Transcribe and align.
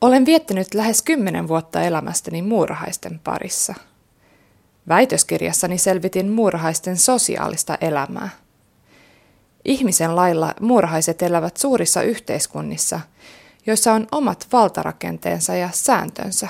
Olen 0.00 0.26
viettänyt 0.26 0.74
lähes 0.74 1.02
kymmenen 1.02 1.48
vuotta 1.48 1.82
elämästäni 1.82 2.42
muurahaisten 2.42 3.20
parissa. 3.24 3.74
Väitöskirjassani 4.88 5.78
selvitin 5.78 6.28
muurahaisten 6.28 6.96
sosiaalista 6.96 7.78
elämää. 7.80 8.28
Ihmisen 9.64 10.16
lailla 10.16 10.54
muurahaiset 10.60 11.22
elävät 11.22 11.56
suurissa 11.56 12.02
yhteiskunnissa, 12.02 13.00
joissa 13.66 13.92
on 13.92 14.06
omat 14.12 14.46
valtarakenteensa 14.52 15.54
ja 15.54 15.68
sääntönsä. 15.72 16.48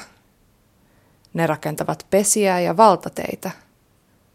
Ne 1.34 1.46
rakentavat 1.46 2.06
pesiä 2.10 2.60
ja 2.60 2.76
valtateitä, 2.76 3.50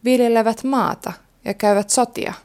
viljelevät 0.04 0.64
maata 0.64 1.14
ja 1.46 1.54
käyvät 1.54 1.90
sotia– 1.90 2.34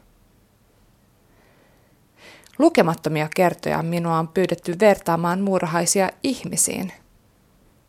Lukemattomia 2.59 3.29
kertoja 3.35 3.83
minua 3.83 4.19
on 4.19 4.27
pyydetty 4.27 4.79
vertaamaan 4.79 5.41
muurahaisia 5.41 6.09
ihmisiin. 6.23 6.91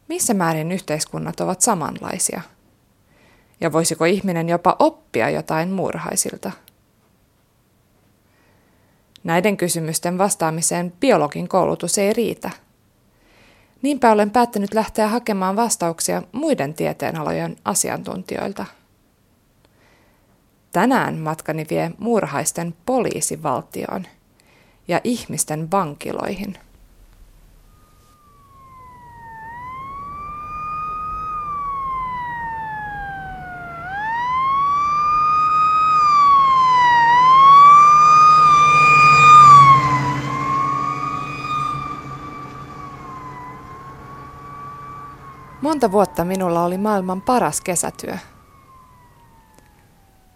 Missä 0.08 0.34
määrin 0.34 0.72
yhteiskunnat 0.72 1.40
ovat 1.40 1.60
samanlaisia? 1.60 2.40
Ja 3.60 3.72
voisiko 3.72 4.04
ihminen 4.04 4.48
jopa 4.48 4.76
oppia 4.78 5.30
jotain 5.30 5.70
muurahaisilta? 5.70 6.52
Näiden 9.24 9.56
kysymysten 9.56 10.18
vastaamiseen 10.18 10.92
biologin 11.00 11.48
koulutus 11.48 11.98
ei 11.98 12.12
riitä. 12.12 12.50
Niinpä 13.82 14.12
olen 14.12 14.30
päättänyt 14.30 14.74
lähteä 14.74 15.08
hakemaan 15.08 15.56
vastauksia 15.56 16.22
muiden 16.32 16.74
tieteenalojen 16.74 17.56
asiantuntijoilta. 17.64 18.64
Tänään 20.72 21.18
matkani 21.18 21.66
vie 21.70 21.90
muurahaisten 21.98 22.74
poliisivaltioon– 22.86 24.06
ja 24.88 25.00
ihmisten 25.04 25.70
vankiloihin. 25.70 26.58
Monta 45.62 45.92
vuotta 45.92 46.24
minulla 46.24 46.64
oli 46.64 46.78
maailman 46.78 47.22
paras 47.22 47.60
kesätyö. 47.60 48.18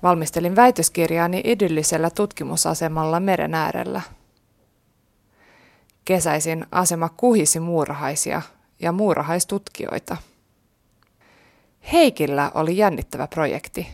Valmistelin 0.03 0.57
väitöskirjaani 0.57 1.41
idyllisellä 1.45 2.11
tutkimusasemalla 2.11 3.21
meren 3.21 3.55
äärellä– 3.55 4.01
Kesäisin 6.05 6.67
asema 6.71 7.09
kuhisi 7.09 7.61
muurahaisia 7.61 8.43
ja 8.81 8.93
muurahaistutkijoita. 8.93 10.17
Heikillä 11.93 12.51
oli 12.55 12.77
jännittävä 12.77 13.27
projekti. 13.27 13.87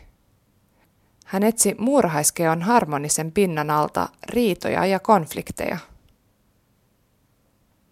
Hän 1.25 1.43
etsi 1.43 1.75
muurahaiskeon 1.79 2.63
harmonisen 2.63 3.33
pinnan 3.33 3.71
alta 3.71 4.09
riitoja 4.27 4.87
ja 4.87 5.01
konflikteja. 5.01 5.79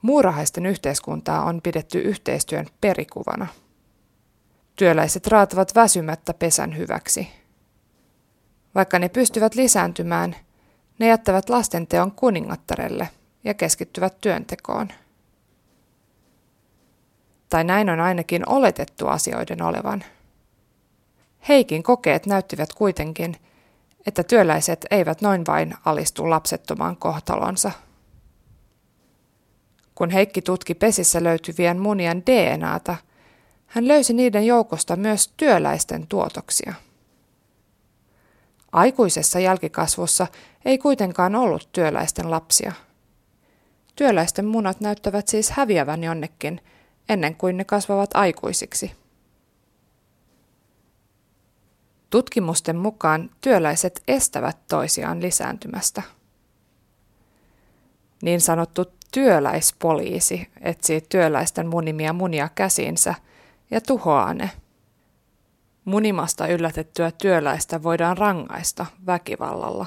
Muurahaisten 0.03 0.67
yhteiskuntaa 0.67 1.45
on 1.45 1.61
pidetty 1.63 1.99
yhteistyön 1.99 2.67
perikuvana. 2.81 3.47
Työläiset 4.77 5.27
raatavat 5.27 5.75
väsymättä 5.75 6.35
pesän 6.35 6.77
hyväksi. 6.77 7.29
Vaikka 8.75 8.99
ne 8.99 9.09
pystyvät 9.09 9.55
lisääntymään, 9.55 10.37
ne 10.99 11.09
jättävät 11.09 11.49
lastenteon 11.49 12.13
kuningattarelle– 12.13 13.09
ja 13.45 13.55
keskittyvät 13.55 14.21
työntekoon. 14.21 14.89
Tai 17.49 17.65
näin 17.65 17.91
on 17.91 18.01
ainakin 18.01 18.49
oletettu 18.49 19.07
asioiden 19.07 19.63
olevan. 19.63 20.05
Heikin 21.49 21.83
kokeet 21.83 22.27
näyttivät 22.27 22.73
kuitenkin, 22.73 23.37
että 24.07 24.23
työläiset 24.23 24.87
eivät 24.91 25.21
noin 25.21 25.47
vain 25.47 25.75
alistu 25.85 26.31
lapsettomaan 26.31 26.97
kohtalonsa. 26.97 27.71
Kun 29.95 30.11
Heikki 30.11 30.43
tutki 30.43 30.75
pesissä 30.75 31.25
löytyvien 31.25 31.79
munien 31.81 32.23
DNAta, 32.27 32.97
hän 33.67 33.89
löysi 33.89 34.13
niiden 34.13 34.47
joukosta 34.47 34.97
myös 34.97 35.33
työläisten 35.37 36.07
tuotoksia. 36.07 36.75
Aikuisessa 38.73 39.41
jälkikasvussa 39.41 40.27
ei 40.65 40.79
kuitenkaan 40.79 41.35
ollut 41.35 41.69
työläisten 41.73 42.31
lapsia– 42.31 42.73
Työläisten 43.99 44.45
munat 44.47 44.81
näyttävät 44.81 45.29
siis 45.29 45.51
häviävän 45.51 46.05
jonnekin 46.05 46.61
ennen 47.09 47.35
kuin 47.35 47.57
ne 47.57 47.65
kasvavat 47.65 48.11
aikuisiksi. 48.15 48.93
Tutkimusten 52.11 52.77
mukaan 52.77 53.31
työläiset 53.41 54.03
estävät 54.09 54.59
toisiaan 54.69 55.23
lisääntymästä. 55.23 56.03
Niin 58.23 58.41
sanottu 58.41 58.85
työläispoliisi 59.13 60.49
etsii 60.61 61.01
työläisten 61.01 61.67
munimia 61.67 62.13
munia 62.13 62.49
käsiinsä 62.55 63.15
ja 63.71 63.81
tuhoaa 63.81 64.35
ne. 64.35 64.51
Munimasta 65.85 66.47
yllätettyä 66.47 67.11
työläistä 67.11 67.83
voidaan 67.83 68.19
rangaista 68.19 68.87
väkivallalla. 69.07 69.87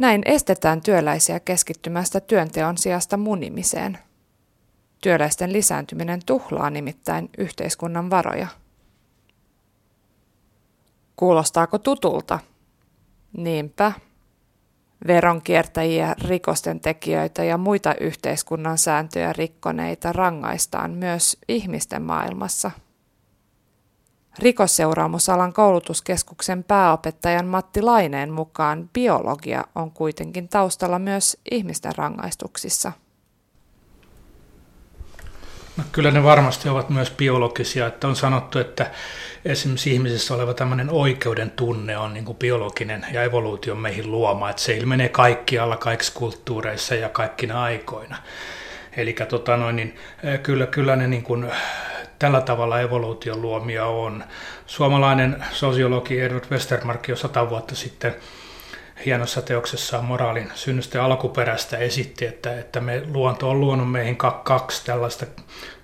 Näin 0.00 0.22
estetään 0.24 0.82
työläisiä 0.82 1.40
keskittymästä 1.40 2.20
työnteon 2.20 2.78
sijasta 2.78 3.16
munimiseen. 3.16 3.98
Työläisten 5.02 5.52
lisääntyminen 5.52 6.20
tuhlaa 6.26 6.70
nimittäin 6.70 7.30
yhteiskunnan 7.38 8.10
varoja. 8.10 8.46
Kuulostaako 11.16 11.78
tutulta? 11.78 12.38
Niinpä. 13.36 13.92
Veronkiertäjiä, 15.06 16.14
rikosten 16.24 16.80
tekijöitä 16.80 17.44
ja 17.44 17.58
muita 17.58 17.94
yhteiskunnan 17.94 18.78
sääntöjä 18.78 19.32
rikkoneita 19.32 20.12
rangaistaan 20.12 20.90
myös 20.90 21.38
ihmisten 21.48 22.02
maailmassa– 22.02 22.70
Rikosseuraamusalan 24.38 25.52
koulutuskeskuksen 25.52 26.64
pääopettajan 26.64 27.46
Matti 27.46 27.82
Laineen 27.82 28.32
mukaan 28.32 28.90
biologia 28.92 29.64
on 29.74 29.90
kuitenkin 29.90 30.48
taustalla 30.48 30.98
myös 30.98 31.36
ihmisten 31.50 31.92
rangaistuksissa. 31.96 32.92
No, 35.76 35.84
kyllä 35.92 36.10
ne 36.10 36.22
varmasti 36.22 36.68
ovat 36.68 36.90
myös 36.90 37.10
biologisia, 37.10 37.86
että 37.86 38.08
on 38.08 38.16
sanottu, 38.16 38.58
että 38.58 38.90
esimerkiksi 39.44 39.92
ihmisessä 39.92 40.34
oleva 40.34 40.54
tämmöinen 40.54 40.90
oikeuden 40.90 41.50
tunne 41.50 41.98
on 41.98 42.14
niin 42.14 42.36
biologinen 42.38 43.06
ja 43.12 43.22
evoluutio 43.22 43.74
meihin 43.74 44.10
luoma, 44.10 44.50
että 44.50 44.62
se 44.62 44.76
ilmenee 44.76 45.08
kaikkialla, 45.08 45.76
kaikissa 45.76 46.12
kulttuureissa 46.14 46.94
ja 46.94 47.08
kaikkina 47.08 47.62
aikoina. 47.62 48.16
Eli 48.96 49.14
tota 49.28 49.56
noin, 49.56 49.76
niin, 49.76 49.98
kyllä, 50.42 50.66
kyllä 50.66 50.96
ne 50.96 51.06
niin 51.06 51.22
kuin, 51.22 51.52
tällä 52.20 52.40
tavalla 52.40 52.80
evoluution 52.80 53.42
luomia 53.42 53.86
on. 53.86 54.24
Suomalainen 54.66 55.44
sosiologi 55.52 56.20
Edward 56.20 56.44
Westermark 56.50 57.08
jo 57.08 57.16
sata 57.16 57.50
vuotta 57.50 57.74
sitten 57.74 58.16
hienossa 59.06 59.42
teoksessaan 59.42 60.04
moraalin 60.04 60.52
synnystä 60.54 61.04
alkuperäistä 61.04 61.76
esitti, 61.76 62.26
että, 62.26 62.58
että 62.58 62.80
me, 62.80 63.02
luonto 63.12 63.50
on 63.50 63.60
luonut 63.60 63.92
meihin 63.92 64.16
kaksi 64.44 64.84
tällaista 64.84 65.26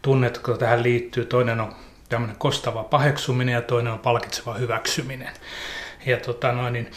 tunnetta, 0.02 0.40
kun 0.40 0.58
tähän 0.58 0.82
liittyy. 0.82 1.24
Toinen 1.24 1.60
on 1.60 1.74
tämmöinen 2.08 2.36
kostava 2.36 2.84
paheksuminen 2.84 3.52
ja 3.52 3.62
toinen 3.62 3.92
on 3.92 3.98
palkitseva 3.98 4.54
hyväksyminen. 4.54 5.30
Ja 6.06 6.16
tota 6.16 6.52
noin, 6.52 6.72
niin, 6.72 6.90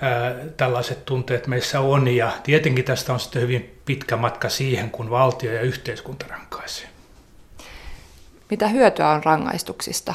ää, 0.00 0.34
tällaiset 0.56 1.04
tunteet 1.04 1.46
meissä 1.46 1.80
on 1.80 2.08
ja 2.08 2.32
tietenkin 2.42 2.84
tästä 2.84 3.12
on 3.12 3.20
sitten 3.20 3.42
hyvin 3.42 3.80
pitkä 3.84 4.16
matka 4.16 4.48
siihen, 4.48 4.90
kun 4.90 5.10
valtio 5.10 5.52
ja 5.52 5.60
yhteiskunta 5.60 6.26
rankaisee. 6.28 6.91
Mitä 8.52 8.68
hyötyä 8.68 9.08
on 9.08 9.24
rangaistuksista 9.24 10.14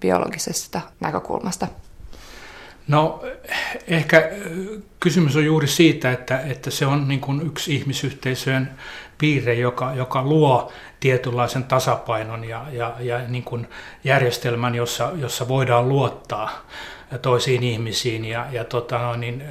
biologisesta 0.00 0.80
näkökulmasta? 1.00 1.66
No 2.88 3.22
ehkä 3.88 4.30
kysymys 5.00 5.36
on 5.36 5.44
juuri 5.44 5.66
siitä, 5.66 6.12
että, 6.12 6.40
että 6.40 6.70
se 6.70 6.86
on 6.86 7.08
niin 7.08 7.20
kuin 7.20 7.46
yksi 7.46 7.74
ihmisyhteisöjen 7.74 8.70
piirre, 9.18 9.54
joka, 9.54 9.94
joka 9.94 10.22
luo 10.22 10.72
tietynlaisen 11.00 11.64
tasapainon 11.64 12.44
ja, 12.44 12.66
ja, 12.72 12.96
ja 13.00 13.28
niin 13.28 13.44
kuin 13.44 13.68
järjestelmän, 14.04 14.74
jossa, 14.74 15.12
jossa 15.16 15.48
voidaan 15.48 15.88
luottaa 15.88 16.66
toisiin 17.22 17.62
ihmisiin 17.62 18.24
ja, 18.24 18.46
ja 18.52 18.64
tota, 18.64 19.16
niin, 19.16 19.44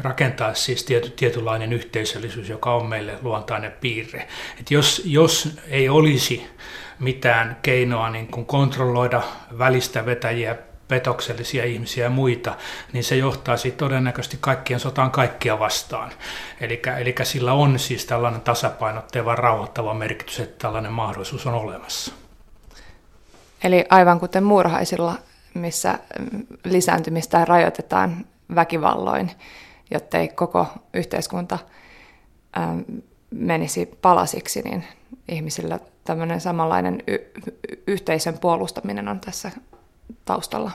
rakentaa 0.00 0.54
siis 0.54 0.84
tiety, 0.84 1.10
tietynlainen 1.10 1.72
yhteisöllisyys, 1.72 2.48
joka 2.48 2.74
on 2.74 2.86
meille 2.86 3.18
luontainen 3.22 3.72
piirre. 3.80 4.28
Et 4.60 4.70
jos, 4.70 5.02
jos 5.04 5.58
ei 5.68 5.88
olisi 5.88 6.46
mitään 7.00 7.56
keinoa 7.62 8.10
niin 8.10 8.26
kuin 8.26 8.46
kontrolloida 8.46 9.22
välistä 9.58 10.06
vetäjiä 10.06 10.56
petoksellisia 10.88 11.64
ihmisiä 11.64 12.04
ja 12.04 12.10
muita, 12.10 12.56
niin 12.92 13.04
se 13.04 13.16
johtaa 13.16 13.56
sitten 13.56 13.88
todennäköisesti 13.88 14.38
kaikkien 14.40 14.80
sotaan 14.80 15.10
kaikkia 15.10 15.58
vastaan. 15.58 16.12
Eli 16.60 17.14
sillä 17.22 17.52
on 17.52 17.78
siis 17.78 18.06
tällainen 18.06 18.40
tasapainottava, 18.40 19.36
rauhoittava 19.36 19.94
merkitys, 19.94 20.40
että 20.40 20.58
tällainen 20.58 20.92
mahdollisuus 20.92 21.46
on 21.46 21.54
olemassa. 21.54 22.12
Eli 23.64 23.84
aivan 23.90 24.20
kuten 24.20 24.44
muurahaisilla, 24.44 25.18
missä 25.54 25.98
lisääntymistä 26.64 27.44
rajoitetaan 27.44 28.24
väkivalloin, 28.54 29.30
jottei 29.90 30.28
koko 30.28 30.66
yhteiskunta 30.94 31.58
menisi 33.30 33.86
palasiksi, 34.02 34.62
niin 34.62 34.84
ihmisillä 35.28 35.78
tämmöinen 36.04 36.40
samanlainen 36.40 37.02
y- 37.06 37.30
yhteisön 37.86 38.38
puolustaminen 38.38 39.08
on 39.08 39.20
tässä 39.20 39.50
taustalla. 40.24 40.70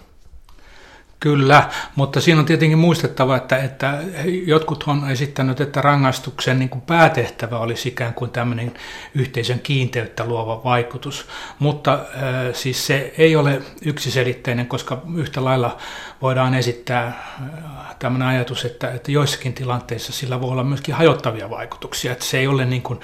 Kyllä, 1.25 1.69
mutta 1.95 2.22
siinä 2.22 2.39
on 2.39 2.45
tietenkin 2.45 2.77
muistettava, 2.77 3.38
että, 3.38 3.57
että 3.57 4.00
jotkut 4.45 4.83
on 4.88 5.10
esittänyt, 5.12 5.62
että 5.62 5.81
rangaistuksen 5.81 6.60
niin 6.60 6.69
kuin 6.69 6.81
päätehtävä 6.81 7.60
olisi 7.60 7.89
ikään 7.89 8.13
kuin 8.13 8.31
tämmöinen 8.31 8.74
yhteisön 9.16 9.60
kiinteyttä 9.60 10.25
luova 10.25 10.63
vaikutus, 10.63 11.27
mutta 11.60 11.94
äh, 11.94 12.00
siis 12.54 12.88
se 12.88 13.13
ei 13.18 13.36
ole 13.36 13.62
yksiselitteinen, 13.86 14.68
koska 14.68 15.01
yhtä 15.16 15.44
lailla 15.44 15.77
voidaan 16.22 16.54
esittää 16.54 17.06
äh, 17.07 17.95
tämmöinen 18.00 18.28
ajatus, 18.28 18.66
että, 18.66 18.92
että 18.92 19.12
joissakin 19.12 19.54
tilanteissa 19.54 20.13
sillä 20.13 20.42
voi 20.42 20.51
olla 20.51 20.63
myöskin 20.63 20.95
hajottavia 20.95 21.50
vaikutuksia, 21.50 22.12
että 22.12 22.25
se 22.25 22.38
ei 22.38 22.48
ole 22.48 22.66
niin 22.66 22.81
kuin 22.81 23.00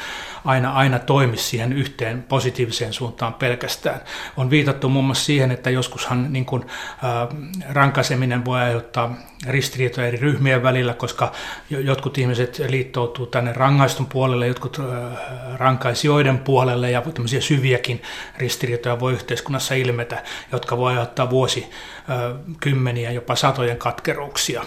aina, 0.46 0.72
aina 0.72 1.00
toimi 1.00 1.38
siihen 1.38 1.74
yhteen 1.74 2.24
positiiviseen 2.24 2.94
suuntaan 2.94 3.34
pelkästään. 3.34 4.02
On 4.38 4.50
viitattu 4.50 4.90
muun 4.90 5.06
muassa 5.06 5.26
siihen, 5.26 5.52
että 5.52 5.70
joskushan 5.70 6.34
niin 6.34 6.46
kuin, 6.46 6.66
äh, 7.04 7.38
rankaiseminen 8.12 8.46
voi 8.46 8.60
aiheuttaa 8.60 9.16
ristiriitoja 9.48 10.08
eri 10.08 10.18
ryhmien 10.18 10.64
välillä, 10.64 10.94
koska 10.94 11.32
jotkut 11.70 12.18
ihmiset 12.18 12.62
liittoutuu 12.68 13.26
tänne 13.26 13.54
rangaistun 13.54 14.06
puolelle, 14.06 14.48
jotkut 14.48 14.82
rankaisijoiden 15.58 16.40
puolelle 16.40 16.92
ja 16.92 17.02
tämmöisiä 17.02 17.42
syviäkin 17.42 18.02
ristiriitoja 18.38 19.00
voi 19.00 19.14
yhteiskunnassa 19.14 19.76
ilmetä, 19.76 20.24
jotka 20.52 20.78
voi 20.78 20.92
aiheuttaa 20.92 21.30
vuosi 21.30 21.70
kymmeniä, 22.60 23.12
jopa 23.12 23.36
satojen 23.36 23.78
katkeruuksia. 23.78 24.64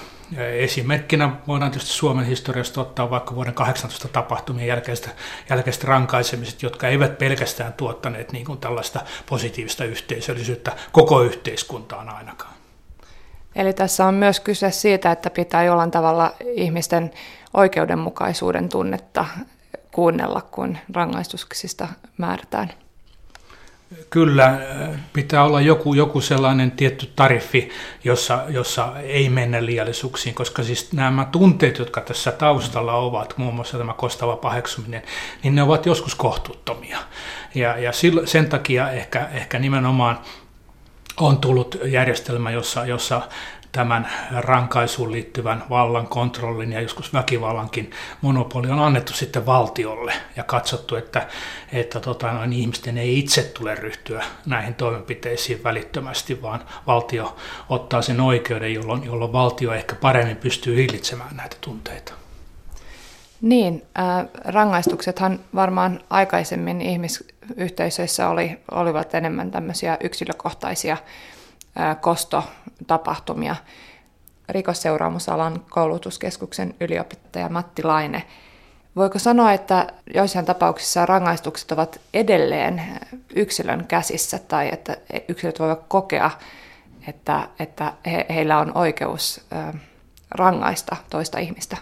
Esimerkkinä 0.59 1.31
voidaan 1.47 1.71
tietysti 1.71 1.93
Suomen 1.93 2.27
historiasta 2.27 2.81
ottaa 2.81 3.11
vaikka 3.11 3.35
vuoden 3.35 3.55
18 3.55 4.09
tapahtumien 4.09 4.69
jälkeistä, 4.69 5.11
jälkeistä 5.51 5.87
rankaisemiset, 5.87 6.63
jotka 6.63 6.89
eivät 6.89 7.19
pelkästään 7.19 7.73
tuottaneet 7.73 8.33
niin 8.33 8.45
kuin 8.45 8.59
tällaista 8.59 9.01
positiivista 9.29 9.85
yhteisöllisyyttä 9.85 10.73
koko 10.93 11.23
yhteiskuntaan 11.23 12.09
ainakaan. 12.09 12.54
Eli 13.57 13.73
tässä 13.73 14.07
on 14.07 14.15
myös 14.15 14.41
kyse 14.41 14.71
siitä, 14.71 15.13
että 15.13 15.31
pitää 15.31 15.65
jollain 15.65 15.91
tavalla 15.91 16.33
ihmisten 16.55 17.11
oikeudenmukaisuuden 17.55 18.69
tunnetta 18.69 19.25
kuunnella, 19.93 20.41
kun 20.41 20.79
rangaistuksista 20.93 21.89
määrätään. 22.19 22.73
Kyllä, 24.11 24.59
pitää 25.13 25.45
olla 25.45 25.61
joku, 25.61 25.95
joku 25.95 26.21
sellainen 26.21 26.71
tietty 26.71 27.13
tariffi, 27.17 27.71
jossa, 28.05 28.45
jossa 28.49 28.93
ei 29.03 29.29
mennä 29.29 29.65
liiallisuuksiin, 29.65 30.35
koska 30.35 30.63
siis 30.63 30.93
nämä 30.93 31.25
tunteet, 31.25 31.79
jotka 31.79 32.01
tässä 32.01 32.33
taustalla 32.33 32.95
ovat, 32.95 33.35
muun 33.37 33.55
muassa 33.55 33.79
tämä 33.79 33.93
kostava 33.93 34.37
paheksuminen, 34.37 35.03
niin 35.43 35.55
ne 35.55 35.63
ovat 35.63 35.87
joskus 35.87 36.15
kohtuuttomia. 36.15 36.99
Ja, 37.55 37.79
ja 37.79 37.93
sen 38.25 38.49
takia 38.49 38.91
ehkä, 38.91 39.29
ehkä 39.33 39.59
nimenomaan 39.59 40.19
on 41.17 41.39
tullut 41.39 41.79
järjestelmä, 41.85 42.51
jossa, 42.51 42.87
jossa 42.87 43.23
tämän 43.75 44.11
rankaisuun 44.31 45.13
liittyvän 45.13 45.65
vallan 45.71 46.07
kontrollin 46.07 46.73
ja 46.73 46.81
joskus 46.81 47.13
väkivallankin 47.13 47.91
monopoli 48.21 48.71
on 48.71 48.79
annettu 48.79 49.13
sitten 49.13 49.47
valtiolle 49.47 50.13
ja 50.37 50.43
katsottu, 50.43 50.97
että, 50.97 51.29
että 51.73 52.01
tota, 52.01 52.33
noin 52.33 52.53
ihmisten 52.53 52.99
ei 52.99 53.19
itse 53.19 53.43
tule 53.43 53.75
ryhtyä 53.75 54.25
näihin 54.47 54.75
toimenpiteisiin 54.75 55.65
välittömästi, 55.65 56.43
vaan 56.43 56.65
valtio 56.87 57.37
ottaa 57.69 58.03
sen 58.03 58.21
oikeuden, 58.21 58.75
jolloin, 58.75 59.05
jolloin 59.05 59.33
valtio 59.33 59.73
ehkä 59.73 59.95
paremmin 59.95 60.37
pystyy 60.37 60.77
hillitsemään 60.77 61.37
näitä 61.37 61.57
tunteita. 61.61 62.24
Niin, 63.41 63.83
äh, 63.99 64.27
rangaistuksethan 64.45 65.41
varmaan 65.55 66.01
aikaisemmin 66.11 66.81
ihmisyhteisöissä 66.81 68.29
oli, 68.29 68.61
olivat 68.71 69.15
enemmän 69.15 69.51
tämmöisiä 69.51 69.97
yksilökohtaisia 70.01 70.97
kostotapahtumia. 72.01 73.57
Rikosseuraamusalan 74.49 75.61
koulutuskeskuksen 75.71 76.75
yliopittaja 76.81 77.49
Matti 77.49 77.83
Laine. 77.83 78.23
Voiko 78.97 79.19
sanoa, 79.19 79.53
että 79.53 79.87
joissain 80.15 80.47
tapauksissa 80.47 81.07
rangaistukset 81.07 81.73
ovat 81.73 82.01
edelleen 82.15 82.83
yksilön 83.37 83.87
käsissä 83.87 84.39
tai 84.39 84.69
että 84.73 84.97
yksilöt 85.29 85.61
voivat 85.61 85.85
kokea, 85.89 86.31
että, 87.09 87.49
että 87.59 87.93
he, 88.07 88.27
heillä 88.29 88.59
on 88.59 88.77
oikeus 88.77 89.47
rangaista 90.31 90.97
toista 91.11 91.39
ihmistä? 91.39 91.77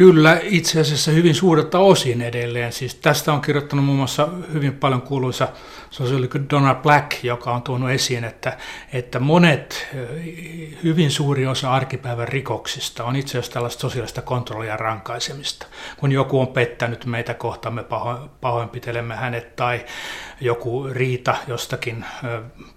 Kyllä, 0.00 0.40
itse 0.42 0.80
asiassa 0.80 1.10
hyvin 1.10 1.34
suurelta 1.34 1.78
osin 1.78 2.22
edelleen. 2.22 2.72
Siis 2.72 2.94
tästä 2.94 3.32
on 3.32 3.40
kirjoittanut 3.40 3.84
muun 3.84 3.98
muassa 3.98 4.28
hyvin 4.52 4.72
paljon 4.72 5.02
kuuluisa 5.02 5.48
sosiaalikko 5.90 6.38
Donald 6.50 6.76
Black, 6.76 7.24
joka 7.24 7.52
on 7.52 7.62
tuonut 7.62 7.90
esiin, 7.90 8.24
että, 8.24 8.56
että 8.92 9.18
monet, 9.18 9.88
hyvin 10.84 11.10
suuri 11.10 11.46
osa 11.46 11.72
arkipäivän 11.72 12.28
rikoksista 12.28 13.04
on 13.04 13.16
itse 13.16 13.30
asiassa 13.38 13.52
tällaista 13.52 13.80
sosiaalista 13.80 14.22
kontrollia 14.22 14.76
rankaisemista. 14.76 15.66
Kun 15.96 16.12
joku 16.12 16.40
on 16.40 16.48
pettänyt 16.48 17.04
meitä 17.04 17.34
kohtaan, 17.34 17.74
me 17.74 17.84
pahoinpitelemme 18.40 19.16
hänet 19.16 19.56
tai 19.56 19.84
joku 20.40 20.88
riita 20.90 21.36
jostakin 21.46 22.04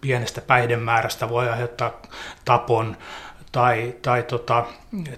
pienestä 0.01 0.41
päihdemäärästä 0.41 1.29
voi 1.29 1.49
aiheuttaa 1.49 2.01
tapon 2.45 2.97
tai, 3.51 3.95
tai 4.01 4.23
tota, 4.23 4.65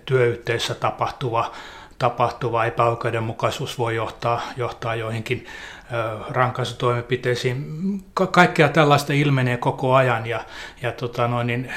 työyhteisössä 0.06 0.74
tapahtuva 0.74 1.52
tapahtuva 2.00 2.66
epäoikeudenmukaisuus 2.66 3.78
voi 3.80 3.96
johtaa, 3.96 4.42
johtaa 4.58 4.96
joihinkin 4.96 5.46
rankaisutoimenpiteisiin. 6.30 7.66
Ka- 8.14 8.28
kaikkea 8.28 8.70
tällaista 8.70 9.14
ilmenee 9.14 9.58
koko 9.58 9.94
ajan 9.96 10.26
ja, 10.26 10.46
ja 10.82 10.92
tota 10.92 11.28
noin, 11.28 11.48
niin 11.48 11.72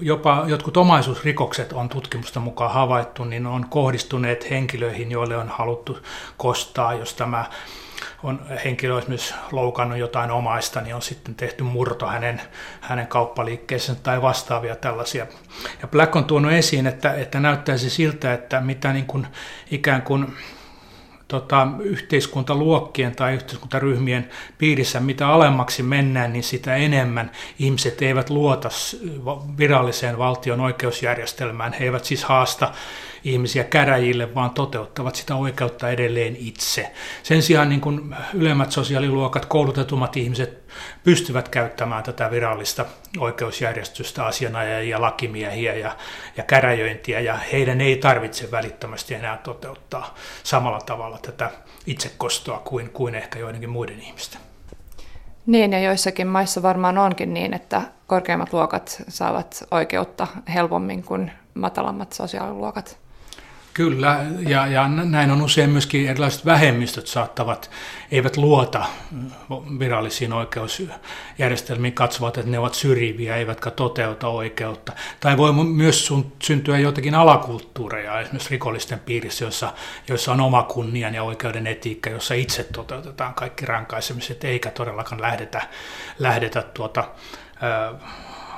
jopa 0.00 0.44
jotkut 0.46 0.76
omaisuusrikokset 0.76 1.72
on 1.72 1.88
tutkimusta 1.88 2.40
mukaan 2.40 2.72
havaittu, 2.72 3.24
niin 3.24 3.46
on 3.46 3.66
kohdistuneet 3.68 4.50
henkilöihin, 4.50 5.10
joille 5.10 5.36
on 5.36 5.48
haluttu 5.48 5.98
kostaa, 6.36 6.94
jos 6.94 7.14
tämä 7.14 7.44
on 8.22 8.46
henkilö 8.64 8.98
esimerkiksi 8.98 9.34
loukannut 9.52 9.98
jotain 9.98 10.30
omaista, 10.30 10.80
niin 10.80 10.94
on 10.94 11.02
sitten 11.02 11.34
tehty 11.34 11.64
murto 11.64 12.06
hänen, 12.06 12.42
hänen 12.80 13.06
kauppaliikkeeseen 13.06 13.98
tai 14.02 14.22
vastaavia 14.22 14.76
tällaisia. 14.76 15.26
Ja 15.82 15.88
Black 15.88 16.16
on 16.16 16.24
tuonut 16.24 16.52
esiin, 16.52 16.86
että, 16.86 17.14
että 17.14 17.40
näyttäisi 17.40 17.90
siltä, 17.90 18.34
että 18.34 18.60
mitä 18.60 18.92
niin 18.92 19.06
kuin, 19.06 19.26
ikään 19.70 20.02
kuin 20.02 20.36
tota, 21.28 21.68
yhteiskuntaluokkien 21.80 23.16
tai 23.16 23.34
yhteiskuntaryhmien 23.34 24.30
piirissä, 24.58 25.00
mitä 25.00 25.28
alemmaksi 25.28 25.82
mennään, 25.82 26.32
niin 26.32 26.42
sitä 26.42 26.76
enemmän 26.76 27.30
ihmiset 27.58 28.02
eivät 28.02 28.30
luota 28.30 28.68
viralliseen 29.58 30.18
valtion 30.18 30.60
oikeusjärjestelmään. 30.60 31.72
He 31.72 31.84
eivät 31.84 32.04
siis 32.04 32.24
haasta 32.24 32.72
ihmisiä 33.26 33.64
käräjille, 33.64 34.34
vaan 34.34 34.50
toteuttavat 34.50 35.14
sitä 35.14 35.34
oikeutta 35.34 35.90
edelleen 35.90 36.36
itse. 36.38 36.92
Sen 37.22 37.42
sijaan 37.42 37.68
niin 37.68 37.80
kuin 37.80 38.16
ylemmät 38.34 38.72
sosiaaliluokat, 38.72 39.46
koulutetummat 39.46 40.16
ihmiset 40.16 40.62
pystyvät 41.04 41.48
käyttämään 41.48 42.02
tätä 42.02 42.30
virallista 42.30 42.84
oikeusjärjestystä 43.18 44.26
asianajajia, 44.26 45.00
lakimiehiä 45.00 45.74
ja, 45.74 45.96
ja 46.36 46.42
käräjöintiä, 46.42 47.20
ja 47.20 47.36
heidän 47.52 47.80
ei 47.80 47.96
tarvitse 47.96 48.50
välittömästi 48.50 49.14
enää 49.14 49.36
toteuttaa 49.36 50.14
samalla 50.42 50.80
tavalla 50.80 51.18
tätä 51.18 51.50
itsekostoa 51.86 52.58
kuin, 52.58 52.90
kuin 52.90 53.14
ehkä 53.14 53.38
joidenkin 53.38 53.70
muiden 53.70 54.00
ihmisten. 54.00 54.40
Niin, 55.46 55.72
ja 55.72 55.80
joissakin 55.80 56.26
maissa 56.26 56.62
varmaan 56.62 56.98
onkin 56.98 57.34
niin, 57.34 57.54
että 57.54 57.82
korkeimmat 58.06 58.52
luokat 58.52 59.02
saavat 59.08 59.64
oikeutta 59.70 60.26
helpommin 60.54 61.02
kuin 61.02 61.32
matalammat 61.54 62.12
sosiaaliluokat. 62.12 63.05
Kyllä, 63.76 64.24
ja, 64.48 64.66
ja 64.66 64.88
näin 64.88 65.30
on 65.30 65.42
usein 65.42 65.70
myöskin 65.70 66.08
erilaiset 66.08 66.44
vähemmistöt 66.44 67.06
saattavat, 67.06 67.70
eivät 68.10 68.36
luota 68.36 68.84
virallisiin 69.78 70.32
oikeusjärjestelmiin, 70.32 71.94
katsovat, 71.94 72.38
että 72.38 72.50
ne 72.50 72.58
ovat 72.58 72.74
syrjiviä, 72.74 73.36
eivätkä 73.36 73.70
toteuta 73.70 74.28
oikeutta. 74.28 74.92
Tai 75.20 75.36
voi 75.36 75.52
myös 75.52 76.12
syntyä 76.42 76.78
jotakin 76.78 77.14
alakulttuureja, 77.14 78.20
esimerkiksi 78.20 78.50
rikollisten 78.50 78.98
piirissä, 78.98 79.44
joissa, 79.44 79.72
joissa 80.08 80.32
on 80.32 80.40
oma 80.40 80.62
kunnian 80.62 81.14
ja 81.14 81.22
oikeuden 81.22 81.66
etiikka, 81.66 82.10
jossa 82.10 82.34
itse 82.34 82.64
toteutetaan 82.64 83.34
kaikki 83.34 83.66
rankaisemiset, 83.66 84.44
eikä 84.44 84.70
todellakaan 84.70 85.22
lähdetä, 85.22 85.62
lähdetä 86.18 86.62
tuota, 86.62 87.04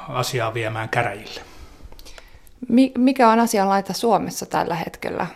asiaa 0.09 0.55
viemään 0.55 0.89
käräjille. 0.89 1.48
Mikä 2.99 3.31
on 3.31 3.41
asianlaita 3.41 3.93
Suomessa 3.93 4.47
tällä 4.47 4.75
hetkellä? 4.75 5.27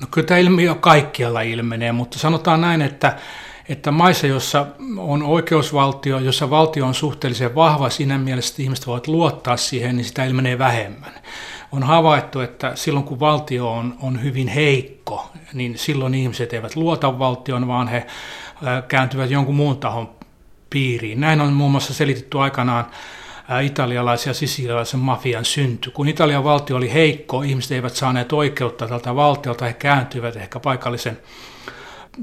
No 0.00 0.06
kyllä 0.10 0.26
tämä 0.26 0.38
ilmiö 0.38 0.74
kaikkialla 0.74 1.40
ilmenee, 1.40 1.92
mutta 1.92 2.18
sanotaan 2.18 2.60
näin, 2.60 2.82
että, 2.82 3.16
että 3.68 3.90
maissa, 3.90 4.26
jossa 4.26 4.66
on 4.98 5.22
oikeusvaltio, 5.22 6.18
jossa 6.18 6.50
valtio 6.50 6.86
on 6.86 6.94
suhteellisen 6.94 7.54
vahva 7.54 7.90
siinä 7.90 8.18
mielessä, 8.18 8.52
että 8.52 8.62
ihmiset 8.62 8.86
voivat 8.86 9.06
luottaa 9.06 9.56
siihen, 9.56 9.96
niin 9.96 10.04
sitä 10.04 10.24
ilmenee 10.24 10.58
vähemmän. 10.58 11.12
On 11.72 11.82
havaittu, 11.82 12.40
että 12.40 12.72
silloin 12.74 13.04
kun 13.04 13.20
valtio 13.20 13.72
on, 13.72 13.96
on 14.02 14.22
hyvin 14.22 14.48
heikko, 14.48 15.30
niin 15.52 15.78
silloin 15.78 16.14
ihmiset 16.14 16.52
eivät 16.52 16.76
luota 16.76 17.18
valtioon, 17.18 17.68
vaan 17.68 17.88
he 17.88 18.06
kääntyvät 18.88 19.30
jonkun 19.30 19.54
muun 19.54 19.76
tahon 19.76 20.10
piiriin. 20.70 21.20
Näin 21.20 21.40
on 21.40 21.52
muun 21.52 21.70
muassa 21.70 21.94
selitetty 21.94 22.38
aikanaan 22.40 22.86
italialaisen 23.62 24.30
ja 24.30 24.34
sisilialaisen 24.34 25.00
mafian 25.00 25.44
synty. 25.44 25.90
Kun 25.90 26.08
Italian 26.08 26.44
valtio 26.44 26.76
oli 26.76 26.92
heikko, 26.92 27.42
ihmiset 27.42 27.72
eivät 27.72 27.94
saaneet 27.94 28.32
oikeutta 28.32 28.88
tältä 28.88 29.14
valtiolta, 29.14 29.64
he 29.64 29.72
kääntyivät 29.72 30.36
ehkä 30.36 30.60
paikallisen 30.60 31.18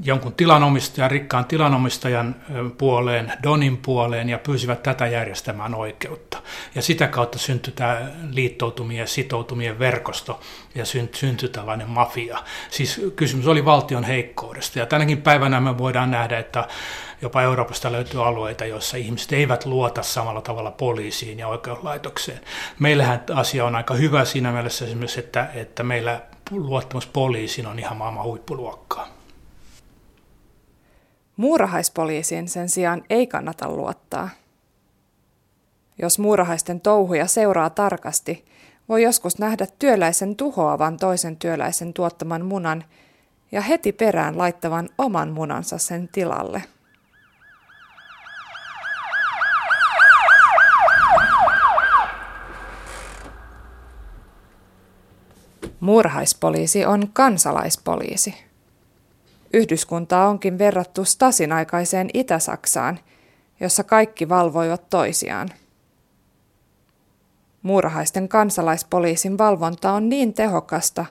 jonkun 0.04 0.34
tilanomistajan, 0.34 1.12
rikkaan 1.12 1.46
tilanomistajan 1.46 2.36
puoleen, 2.78 3.34
Donin 3.44 3.78
puoleen 3.78 4.30
ja 4.30 4.38
pyysivät 4.38 4.84
tätä 4.84 5.08
järjestämään 5.08 5.76
oikeutta. 5.76 6.42
Ja 6.76 6.82
sitä 6.82 7.08
kautta 7.08 7.40
syntyi 7.40 7.74
tämä 7.74 8.02
liittoutumien 8.32 9.00
ja 9.00 9.08
sitoutumien 9.08 9.80
verkosto 9.80 10.40
ja 10.76 10.86
syntyi 11.14 11.50
tällainen 11.50 11.90
mafia. 11.90 12.38
Siis 12.70 13.02
kysymys 13.16 13.48
oli 13.48 13.66
valtion 13.66 14.04
heikkoudesta 14.04 14.80
ja 14.80 14.86
tänäkin 14.86 15.22
päivänä 15.22 15.62
me 15.62 15.78
voidaan 15.78 16.12
nähdä, 16.12 16.40
että 16.40 16.68
jopa 17.24 17.42
Euroopasta 17.42 17.92
löytyy 17.92 18.28
alueita, 18.28 18.66
joissa 18.66 18.98
ihmiset 18.98 19.32
eivät 19.32 19.66
luota 19.66 20.04
samalla 20.04 20.42
tavalla 20.42 20.72
poliisiin 20.72 21.40
ja 21.40 21.48
oikeuslaitokseen. 21.48 22.40
Meillähän 22.80 23.24
asia 23.36 23.66
on 23.66 23.76
aika 23.76 23.94
hyvä 23.94 24.26
siinä 24.26 24.52
mielessä 24.52 24.86
esimerkiksi, 24.86 25.20
että, 25.20 25.50
että 25.54 25.84
meillä 25.84 26.22
luottamus 26.52 27.08
poliisiin 27.08 27.68
on 27.68 27.80
ihan 27.80 27.98
maailman 27.98 28.24
huippuluokkaa. 28.24 29.08
Muurahaispoliisiin 31.38 32.50
sen 32.50 32.70
sijaan 32.70 33.04
ei 33.10 33.28
kannata 33.28 33.70
luottaa. 33.70 34.30
Jos 36.02 36.20
muurahaisten 36.20 36.82
touhuja 36.82 37.28
seuraa 37.28 37.70
tarkasti, 37.70 38.46
voi 38.90 39.04
joskus 39.04 39.40
nähdä 39.40 39.68
työläisen 39.80 40.36
tuhoavan 40.36 40.98
toisen 40.98 41.38
työläisen 41.38 41.94
tuottaman 41.94 42.46
munan 42.46 42.84
ja 43.52 43.62
heti 43.62 43.92
perään 43.92 44.38
laittavan 44.38 44.90
oman 44.98 45.30
munansa 45.30 45.78
sen 45.78 46.10
tilalle. 46.12 46.64
Muurahaispoliisi 55.84 56.86
on 56.86 57.10
kansalaispoliisi. 57.14 58.36
Yhdyskuntaa 59.54 60.28
onkin 60.28 60.58
verrattu 60.58 61.06
Stasin 61.06 61.52
aikaiseen 61.52 62.10
Itä-Saksaan, 62.14 63.00
jossa 63.60 63.84
kaikki 63.84 64.30
valvoivat 64.30 64.90
toisiaan. 64.90 65.50
Muurahaisten 67.62 68.30
kansalaispoliisin 68.30 69.38
valvonta 69.38 69.92
on 69.92 70.10
niin 70.10 70.34
tehokasta, 70.34 71.06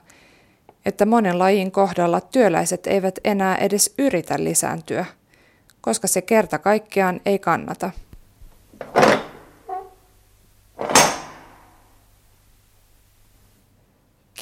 että 0.85 1.05
monen 1.05 1.39
lajin 1.39 1.71
kohdalla 1.71 2.21
työläiset 2.21 2.87
eivät 2.87 3.19
enää 3.23 3.55
edes 3.55 3.93
yritä 3.97 4.35
lisääntyä, 4.37 5.05
koska 5.81 6.07
se 6.07 6.21
kerta 6.21 6.59
kaikkiaan 6.59 7.21
ei 7.25 7.39
kannata. 7.39 7.91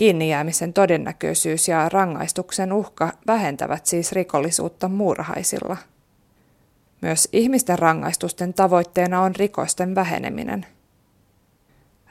Kiinnijäämisen 0.01 0.73
todennäköisyys 0.73 1.67
ja 1.67 1.89
rangaistuksen 1.89 2.73
uhka 2.73 3.11
vähentävät 3.27 3.85
siis 3.85 4.11
rikollisuutta 4.11 4.87
muurahaisilla. 4.87 5.77
Myös 7.01 7.29
ihmisten 7.31 7.79
rangaistusten 7.79 8.53
tavoitteena 8.53 9.21
on 9.21 9.35
rikosten 9.35 9.95
väheneminen. 9.95 10.65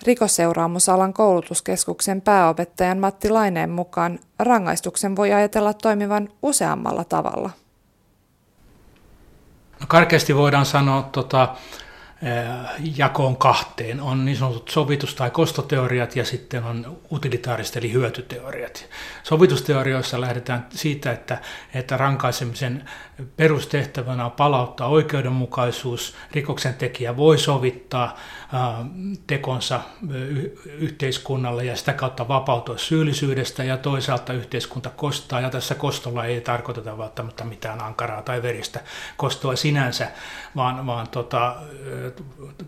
Rikosseuraamusalan 0.02 1.12
koulutuskeskuksen 1.12 2.20
pääopettajan 2.20 2.98
Matti 2.98 3.30
Laineen 3.30 3.70
mukaan 3.70 4.18
rangaistuksen 4.38 5.16
voi 5.16 5.32
ajatella 5.32 5.74
toimivan 5.74 6.28
useammalla 6.42 7.04
tavalla. 7.04 7.50
No 9.80 9.86
karkeasti 9.88 10.36
voidaan 10.36 10.66
sanoa 10.66 11.02
tota, 11.02 11.56
jakoon 12.96 13.36
kahteen. 13.36 14.00
On 14.00 14.24
niin 14.24 14.36
sanotut 14.36 14.68
sovitus- 14.68 15.14
tai 15.14 15.30
kostoteoriat 15.30 16.16
ja 16.16 16.24
sitten 16.24 16.64
on 16.64 16.98
utilitaariset 17.12 17.76
eli 17.76 17.92
hyötyteoriat. 17.92 18.86
Sovitusteorioissa 19.22 20.20
lähdetään 20.20 20.66
siitä, 20.70 21.12
että, 21.12 21.38
että 21.74 21.96
rankaisemisen 21.96 22.84
perustehtävänä 23.36 24.24
on 24.24 24.30
palauttaa 24.30 24.88
oikeudenmukaisuus. 24.88 26.14
Rikoksen 26.32 26.74
tekijä 26.74 27.16
voi 27.16 27.38
sovittaa 27.38 28.18
tekonsa 29.26 29.80
yhteiskunnalle 30.78 31.64
ja 31.64 31.76
sitä 31.76 31.92
kautta 31.92 32.28
vapautua 32.28 32.78
syyllisyydestä 32.78 33.64
ja 33.64 33.76
toisaalta 33.76 34.32
yhteiskunta 34.32 34.90
kostaa. 34.90 35.40
Ja 35.40 35.50
tässä 35.50 35.74
kostolla 35.74 36.24
ei 36.24 36.40
tarkoiteta 36.40 36.98
välttämättä 36.98 37.44
mitään 37.44 37.80
ankaraa 37.82 38.22
tai 38.22 38.42
veristä 38.42 38.80
kostoa 39.16 39.56
sinänsä, 39.56 40.08
vaan, 40.56 40.86
vaan 40.86 41.08
tota, 41.08 41.56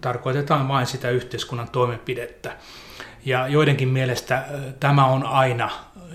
tarkoitetaan 0.01 0.69
vain 0.69 0.87
sitä 0.87 1.11
yhteiskunnan 1.11 1.71
toimenpidettä. 1.71 2.57
Ja 3.25 3.49
joidenkin 3.49 3.89
mielestä 3.89 4.45
tämä 4.81 5.07
on 5.07 5.27
aina 5.27 5.71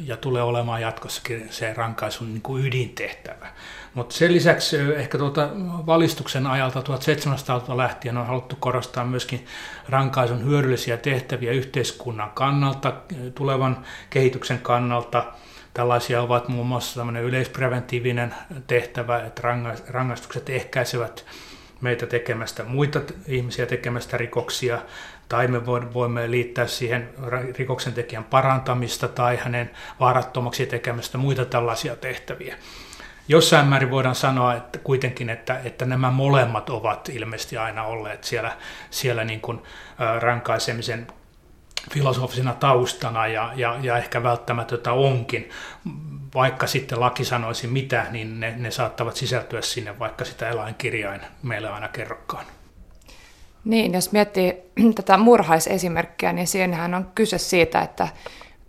ja 0.05 0.17
tulee 0.17 0.43
olemaan 0.43 0.81
jatkossakin 0.81 1.47
se 1.49 1.73
rankaisun 1.73 2.33
niin 2.33 2.41
kuin 2.41 2.65
ydintehtävä. 2.65 3.47
Mutta 3.93 4.15
sen 4.15 4.33
lisäksi 4.33 4.77
ehkä 4.77 5.17
tuota 5.17 5.49
valistuksen 5.85 6.47
ajalta 6.47 6.79
1700-luvulta 6.79 7.77
lähtien 7.77 8.17
on 8.17 8.27
haluttu 8.27 8.55
korostaa 8.59 9.05
myöskin 9.05 9.45
rankaisun 9.89 10.45
hyödyllisiä 10.45 10.97
tehtäviä 10.97 11.51
yhteiskunnan 11.51 12.31
kannalta, 12.33 12.93
tulevan 13.35 13.85
kehityksen 14.09 14.59
kannalta. 14.59 15.25
Tällaisia 15.73 16.21
ovat 16.21 16.47
muun 16.47 16.67
muassa 16.67 16.99
tämmöinen 16.99 17.23
yleispreventiivinen 17.23 18.35
tehtävä, 18.67 19.19
että 19.19 19.41
rangaistukset 19.89 20.49
ehkäisevät 20.49 21.25
meitä 21.81 22.05
tekemästä 22.05 22.63
muita 22.63 23.01
ihmisiä 23.27 23.65
tekemästä 23.65 24.17
rikoksia, 24.17 24.81
tai 25.29 25.47
me 25.47 25.65
voimme 25.65 26.31
liittää 26.31 26.67
siihen 26.67 27.09
rikoksen 27.57 27.93
tekijän 27.93 28.23
parantamista 28.23 29.07
tai 29.07 29.37
hänen 29.37 29.71
vaarattomaksi 29.99 30.65
tekemästä 30.65 31.17
muita 31.17 31.45
tällaisia 31.45 31.95
tehtäviä. 31.95 32.55
Jossain 33.27 33.67
määrin 33.67 33.91
voidaan 33.91 34.15
sanoa 34.15 34.53
että 34.53 34.79
kuitenkin, 34.79 35.29
että, 35.29 35.59
että 35.63 35.85
nämä 35.85 36.11
molemmat 36.11 36.69
ovat 36.69 37.09
ilmeisesti 37.09 37.57
aina 37.57 37.83
olleet 37.83 38.23
siellä, 38.23 38.51
siellä 38.89 39.23
niin 39.23 39.41
kuin, 39.41 39.61
rankaisemisen 40.19 41.07
filosofisena 41.91 42.53
taustana 42.53 43.27
ja, 43.27 43.51
ja, 43.55 43.77
ja 43.81 43.97
ehkä 43.97 44.23
välttämätöntä 44.23 44.93
onkin. 44.93 45.49
Vaikka 46.35 46.67
sitten 46.67 46.99
laki 46.99 47.25
sanoisi 47.25 47.67
mitä, 47.67 48.05
niin 48.11 48.39
ne, 48.39 48.53
ne 48.57 48.71
saattavat 48.71 49.15
sisältyä 49.15 49.61
sinne, 49.61 49.99
vaikka 49.99 50.25
sitä 50.25 50.49
eläinkirjain 50.49 51.21
meille 51.43 51.69
aina 51.69 51.87
kerrokaan. 51.87 52.45
Niin, 53.65 53.93
jos 53.93 54.11
miettii 54.11 54.57
tätä 54.95 55.17
murhaisesimerkkiä, 55.17 56.33
niin 56.33 56.47
siinähän 56.47 56.93
on 56.93 57.11
kyse 57.15 57.37
siitä, 57.37 57.81
että 57.81 58.07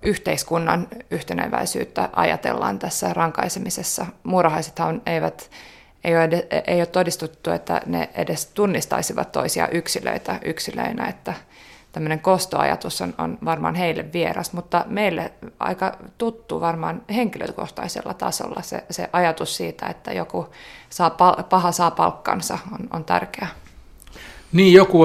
yhteiskunnan 0.02 0.88
yhteneväisyyttä 1.10 2.08
ajatellaan 2.12 2.78
tässä 2.78 3.12
rankaisemisessa. 3.12 4.06
Murhaisethan 4.22 5.02
eivät, 5.06 5.50
ei 6.04 6.16
ole, 6.16 6.46
ei 6.66 6.80
ole 6.80 6.86
todistuttu, 6.86 7.50
että 7.50 7.82
ne 7.86 8.08
edes 8.14 8.46
tunnistaisivat 8.46 9.32
toisia 9.32 9.68
yksilöitä 9.68 10.38
yksilöinä, 10.44 11.08
että 11.08 11.34
tämmöinen 11.92 12.20
kostoajatus 12.20 13.00
on, 13.00 13.14
on 13.18 13.38
varmaan 13.44 13.74
heille 13.74 14.12
vieras, 14.12 14.52
mutta 14.52 14.84
meille 14.88 15.32
aika 15.58 15.96
tuttu 16.18 16.60
varmaan 16.60 17.02
henkilökohtaisella 17.14 18.14
tasolla 18.14 18.62
se, 18.62 18.84
se 18.90 19.08
ajatus 19.12 19.56
siitä, 19.56 19.86
että 19.86 20.12
joku 20.12 20.48
saa, 20.90 21.10
paha 21.50 21.72
saa 21.72 21.90
palkkansa 21.90 22.58
on, 22.72 22.88
on 22.92 23.04
tärkeä. 23.04 23.48
Niin, 24.52 24.72
joku 24.72 24.98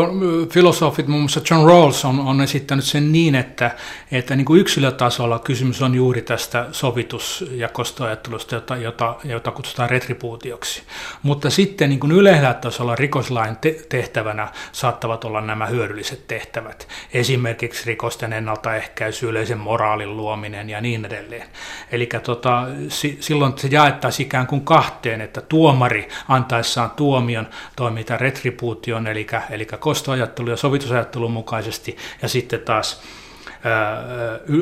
filosofit, 0.49 1.07
muun 1.07 1.21
muassa 1.21 1.41
John 1.51 1.67
Rawls 1.67 2.05
on, 2.05 2.19
on 2.19 2.41
esittänyt 2.41 2.85
sen 2.85 3.11
niin, 3.11 3.35
että, 3.35 3.71
että 4.11 4.35
niin 4.35 4.45
kuin 4.45 4.61
yksilötasolla 4.61 5.39
kysymys 5.39 5.81
on 5.81 5.95
juuri 5.95 6.21
tästä 6.21 6.65
sovitus- 6.71 7.45
ja 7.51 7.69
kostoajattelusta, 7.69 8.55
jota, 8.55 8.75
jota, 8.75 9.15
jota 9.23 9.51
kutsutaan 9.51 9.89
retribuutioksi. 9.89 10.83
Mutta 11.23 11.49
sitten 11.49 11.89
niin 11.89 11.99
kuin 11.99 12.11
yleisellä 12.11 12.53
tasolla 12.53 12.95
rikoslain 12.95 13.57
te- 13.57 13.85
tehtävänä 13.89 14.47
saattavat 14.71 15.25
olla 15.25 15.41
nämä 15.41 15.65
hyödylliset 15.65 16.27
tehtävät. 16.27 16.87
Esimerkiksi 17.13 17.85
rikosten 17.85 18.33
ennaltaehkäisy, 18.33 19.29
yleisen 19.29 19.59
moraalin 19.59 20.17
luominen 20.17 20.69
ja 20.69 20.81
niin 20.81 21.05
edelleen. 21.05 21.47
Eli 21.91 22.09
tota, 22.23 22.67
si- 22.89 23.17
silloin 23.19 23.53
se 23.55 23.67
jaettaisiin 23.71 24.25
ikään 24.25 24.47
kuin 24.47 24.61
kahteen, 24.61 25.21
että 25.21 25.41
tuomari 25.41 26.09
antaessaan 26.27 26.91
tuomion 26.91 27.47
toimii 27.75 28.05
retribuution, 28.17 29.07
eli 29.07 29.27
eli 29.49 29.65
kostoajattelu 29.65 30.49
ja 30.49 30.57
sovitusajattelun 30.57 31.31
mukaisesti, 31.31 31.97
ja 32.21 32.27
sitten 32.27 32.59
taas 32.59 33.01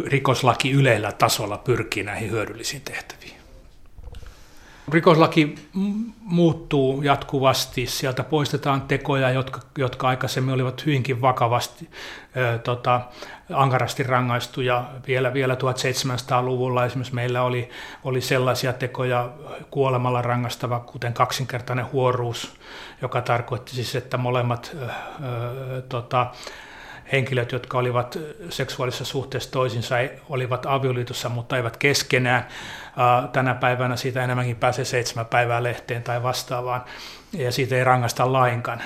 rikoslaki 0.08 0.72
yleillä 0.72 1.12
tasolla 1.12 1.58
pyrkii 1.58 2.04
näihin 2.04 2.32
hyödyllisiin 2.32 2.82
tehtäviin. 2.82 3.21
Rikoslaki 4.92 5.56
muuttuu 6.20 7.02
jatkuvasti, 7.02 7.86
sieltä 7.86 8.24
poistetaan 8.24 8.82
tekoja, 8.82 9.30
jotka, 9.30 9.60
jotka 9.78 10.08
aikaisemmin 10.08 10.54
olivat 10.54 10.86
hyvinkin 10.86 11.22
vakavasti 11.22 11.90
ö, 12.38 12.60
tota, 12.60 13.02
ankarasti 13.54 14.04
rangaistuja. 14.04 14.86
Vielä, 15.08 15.34
vielä 15.34 15.54
1700-luvulla 15.56 16.86
esimerkiksi 16.86 17.16
meillä 17.16 17.42
oli, 17.42 17.70
oli 18.04 18.22
sellaisia 18.22 18.74
tekoja 18.74 19.30
kuolemalla 19.72 20.22
rangastava, 20.22 20.80
kuten 20.80 21.14
kaksinkertainen 21.14 21.92
huoruus, 21.92 22.54
joka 23.02 23.22
tarkoitti 23.22 23.76
siis, 23.76 23.96
että 23.96 24.18
molemmat 24.18 24.76
ö, 24.76 24.86
ö, 24.86 25.82
tota, 25.82 26.32
henkilöt, 27.12 27.52
jotka 27.52 27.78
olivat 27.78 28.20
seksuaalisessa 28.50 29.06
suhteessa 29.06 29.52
toisinsa, 29.52 29.96
olivat 30.30 30.66
avioliitossa, 30.66 31.30
mutta 31.30 31.58
eivät 31.58 31.78
keskenään. 31.78 32.48
Tänä 33.32 33.54
päivänä 33.54 33.96
siitä 33.96 34.24
enemmänkin 34.24 34.56
pääsee 34.56 34.86
seitsemän 34.86 35.26
päivää 35.26 35.64
lehteen 35.64 36.04
tai 36.04 36.24
vastaavaan, 36.24 36.82
ja 37.34 37.52
siitä 37.52 37.76
ei 37.76 37.84
rangasta 37.84 38.34
lainkaan. 38.34 38.82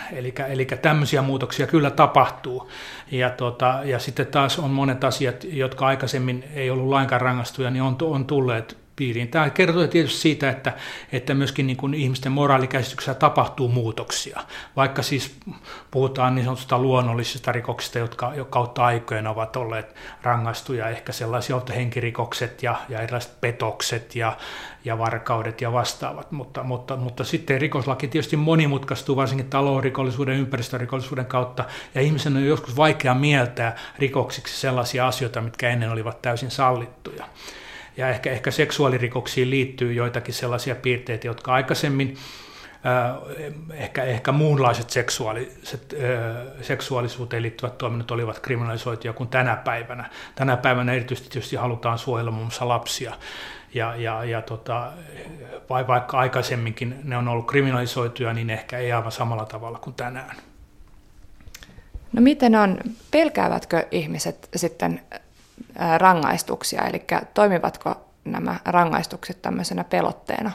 Eli, 0.48 0.65
tämmöisiä 0.82 1.22
muutoksia 1.22 1.67
kyllä 1.67 1.89
tapahtuu. 1.89 2.72
Ja, 3.12 3.29
tota, 3.29 3.79
ja 3.84 4.00
sitten 4.00 4.27
taas 4.27 4.60
on 4.60 4.70
monet 4.70 5.03
asiat, 5.03 5.44
jotka 5.44 5.88
aikaisemmin 5.88 6.44
ei 6.53 6.70
ollut 6.70 6.89
lainkaan 6.89 7.22
rangastuja, 7.22 7.72
niin 7.72 7.84
on, 7.84 7.98
on 8.01 8.25
tulleet 8.25 8.85
piiriin. 8.96 9.28
Tämä 9.28 9.50
kertoo 9.50 9.88
tietysti 9.88 10.20
siitä, 10.20 10.50
että, 10.50 10.74
että 11.12 11.34
myöskin 11.34 11.68
niin 11.68 11.78
kuin 11.78 11.94
ihmisten 11.94 12.32
moraalikäsityksessä 12.32 13.14
tapahtuu 13.14 13.68
muutoksia, 13.68 14.40
vaikka 14.75 15.02
siis 15.02 15.36
puhutaan 15.92 16.36
niin 16.36 16.46
sanotusta 16.46 16.80
luonnollisista 16.80 17.52
rikoksista, 17.52 18.00
jotka 18.00 18.32
jo 18.36 18.46
kautta 18.46 18.86
aikojen 18.86 19.28
ovat 19.28 19.56
olleet 19.56 19.96
rangaistuja, 20.24 20.90
ehkä 20.90 21.12
sellaisia 21.12 21.56
ovat 21.56 21.75
henkirikokset 21.75 22.64
ja, 22.64 22.75
ja 22.90 23.02
erilaiset 23.02 23.42
petokset 23.42 24.16
ja, 24.16 24.38
ja 24.86 24.98
varkaudet 24.98 25.62
ja 25.62 25.74
vastaavat, 25.74 26.32
mutta, 26.32 26.64
mutta, 26.64 26.96
mutta 26.96 27.24
sitten 27.24 27.62
rikoslaki 27.62 28.08
tietysti 28.08 28.38
monimutkaistuu 28.38 29.16
varsinkin 29.16 29.50
talousrikollisuuden, 29.50 30.40
ympäristörikollisuuden 30.40 31.25
kautta, 31.25 31.66
ja 31.96 32.02
ihmisen 32.02 32.38
on 32.38 32.46
joskus 32.46 32.78
vaikea 32.78 33.14
mieltää 33.14 33.78
rikoksiksi 34.00 34.58
sellaisia 34.58 35.08
asioita, 35.08 35.42
mitkä 35.42 35.70
ennen 35.70 35.92
olivat 35.92 36.22
täysin 36.22 36.52
sallittuja. 36.52 37.25
Ja 37.98 38.10
ehkä, 38.10 38.32
ehkä 38.32 38.52
seksuaalirikoksiin 38.52 39.50
liittyy 39.50 39.94
joitakin 39.94 40.34
sellaisia 40.34 40.75
piirteitä, 40.75 41.28
jotka 41.28 41.54
aikaisemmin 41.54 42.18
ehkä, 43.74 44.04
ehkä 44.04 44.32
muunlaiset 44.32 44.90
seksuaaliset, 44.90 45.96
seksuaalisuuteen 46.62 47.44
liittyvät 47.44 47.78
toiminnot 47.78 48.12
olivat 48.12 48.40
kriminalisoituja 48.40 49.14
kuin 49.14 49.30
tänä 49.30 49.56
päivänä. 49.56 50.10
Tänä 50.36 50.58
päivänä 50.58 50.94
erityisesti 50.94 51.30
tietysti 51.30 51.56
halutaan 51.56 51.98
suojella 51.98 52.32
muun 52.32 52.46
muassa 52.46 52.68
lapsia. 52.68 53.14
Ja, 53.74 53.96
ja, 53.96 54.24
ja 54.24 54.42
tota, 54.42 54.92
vai 55.70 55.88
vaikka 55.88 56.18
aikaisemminkin 56.18 56.96
ne 57.04 57.18
on 57.18 57.28
ollut 57.28 57.48
kriminalisoituja, 57.48 58.34
niin 58.34 58.50
ehkä 58.50 58.78
ei 58.78 58.92
aivan 58.92 59.12
samalla 59.12 59.46
tavalla 59.46 59.80
kuin 59.80 59.94
tänään. 59.94 60.36
No 62.14 62.22
miten 62.22 62.56
on, 62.56 62.78
pelkäävätkö 63.12 63.88
ihmiset 63.92 64.50
sitten 64.56 65.02
rangaistuksia, 65.97 66.81
eli 66.81 67.05
toimivatko 67.33 68.05
nämä 68.25 68.55
rangaistukset 68.65 69.41
tämmöisenä 69.41 69.83
pelotteena? 69.83 70.51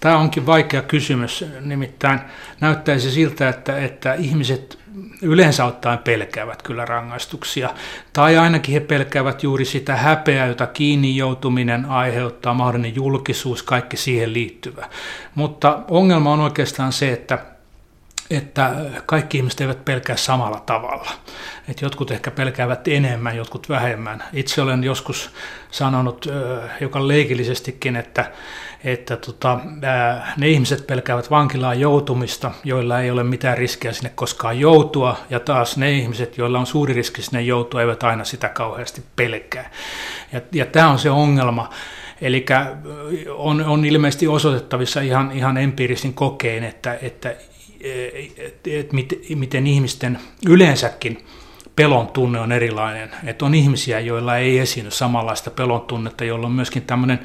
Tämä 0.00 0.18
onkin 0.18 0.46
vaikea 0.46 0.82
kysymys, 0.82 1.44
nimittäin 1.60 2.20
näyttäisi 2.60 3.10
siltä, 3.10 3.48
että, 3.48 3.78
että 3.78 4.14
ihmiset 4.14 4.78
yleensä 5.22 5.64
ottaen 5.64 5.98
pelkäävät 5.98 6.62
kyllä 6.62 6.84
rangaistuksia, 6.84 7.70
tai 8.12 8.36
ainakin 8.38 8.72
he 8.72 8.80
pelkäävät 8.80 9.42
juuri 9.42 9.64
sitä 9.64 9.96
häpeää, 9.96 10.46
jota 10.46 10.66
kiinni 10.66 11.16
joutuminen 11.16 11.84
aiheuttaa, 11.84 12.54
mahdollinen 12.54 12.94
julkisuus, 12.94 13.62
kaikki 13.62 13.96
siihen 13.96 14.32
liittyvä. 14.32 14.88
Mutta 15.34 15.78
ongelma 15.90 16.32
on 16.32 16.40
oikeastaan 16.40 16.92
se, 16.92 17.12
että 17.12 17.38
että 18.36 18.74
kaikki 19.06 19.38
ihmiset 19.38 19.60
eivät 19.60 19.84
pelkää 19.84 20.16
samalla 20.16 20.60
tavalla. 20.60 21.10
Et 21.68 21.80
jotkut 21.80 22.10
ehkä 22.10 22.30
pelkäävät 22.30 22.88
enemmän, 22.88 23.36
jotkut 23.36 23.68
vähemmän. 23.68 24.24
Itse 24.32 24.62
olen 24.62 24.84
joskus 24.84 25.30
sanonut 25.70 26.26
joka 26.80 27.08
leikillisestikin, 27.08 27.96
että, 27.96 28.30
että 28.84 29.16
tota, 29.16 29.60
ne 30.36 30.48
ihmiset 30.48 30.86
pelkäävät 30.86 31.30
vankilaan 31.30 31.80
joutumista, 31.80 32.50
joilla 32.64 33.00
ei 33.00 33.10
ole 33.10 33.22
mitään 33.22 33.58
riskiä 33.58 33.92
sinne 33.92 34.12
koskaan 34.14 34.60
joutua, 34.60 35.16
ja 35.30 35.40
taas 35.40 35.76
ne 35.76 35.92
ihmiset, 35.92 36.38
joilla 36.38 36.58
on 36.58 36.66
suuri 36.66 36.94
riski 36.94 37.22
sinne 37.22 37.42
joutua, 37.42 37.80
eivät 37.80 38.02
aina 38.02 38.24
sitä 38.24 38.48
kauheasti 38.48 39.02
pelkää. 39.16 39.70
Ja, 40.32 40.40
ja 40.52 40.66
tämä 40.66 40.88
on 40.88 40.98
se 40.98 41.10
ongelma. 41.10 41.70
Eli 42.20 42.46
on, 43.36 43.64
on 43.64 43.84
ilmeisesti 43.84 44.28
osoitettavissa 44.28 45.00
ihan, 45.00 45.32
ihan 45.32 45.56
empiirisin 45.56 46.14
kokeen, 46.14 46.64
että, 46.64 46.98
että 47.02 47.34
että 48.66 48.96
miten 49.36 49.66
ihmisten 49.66 50.18
yleensäkin 50.48 51.24
pelon 51.76 52.06
tunne 52.08 52.40
on 52.40 52.52
erilainen. 52.52 53.10
Että 53.24 53.44
on 53.44 53.54
ihmisiä, 53.54 54.00
joilla 54.00 54.36
ei 54.36 54.58
esiinny 54.58 54.90
samanlaista 54.90 55.50
pelon 55.50 55.80
tunnetta, 55.80 56.24
joilla 56.24 56.46
on 56.46 56.52
myöskin 56.52 56.82
tämmöinen 56.82 57.20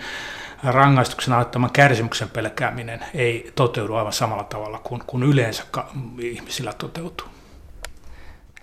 rangaistuksen 0.64 1.34
aiheuttaman 1.34 1.72
kärsimyksen 1.72 2.30
pelkääminen 2.30 3.06
ei 3.14 3.52
toteudu 3.56 3.96
aivan 3.96 4.14
samalla 4.14 4.44
tavalla 4.44 4.80
kuin, 4.84 5.04
kuin 5.08 5.24
yleensä 5.24 5.64
ihmisillä 6.20 6.74
toteutuu. 6.74 7.28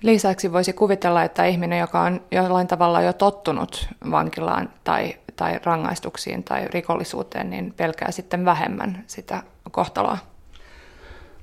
Lisäksi 0.02 0.52
voisi 0.52 0.72
kuvitella, 0.72 1.22
että 1.22 1.44
ihminen, 1.44 1.78
joka 1.78 2.00
on 2.00 2.20
jollain 2.30 2.66
tavalla 2.66 3.02
jo 3.02 3.12
tottunut 3.12 3.88
vankilaan 4.10 4.70
tai, 4.84 5.14
tai 5.36 5.60
rangaistuksiin 5.64 6.44
tai 6.44 6.68
rikollisuuteen, 6.68 7.50
niin 7.50 7.74
pelkää 7.76 8.10
sitten 8.10 8.44
vähemmän 8.44 9.04
sitä 9.06 9.42
kohtaloa. 9.70 10.18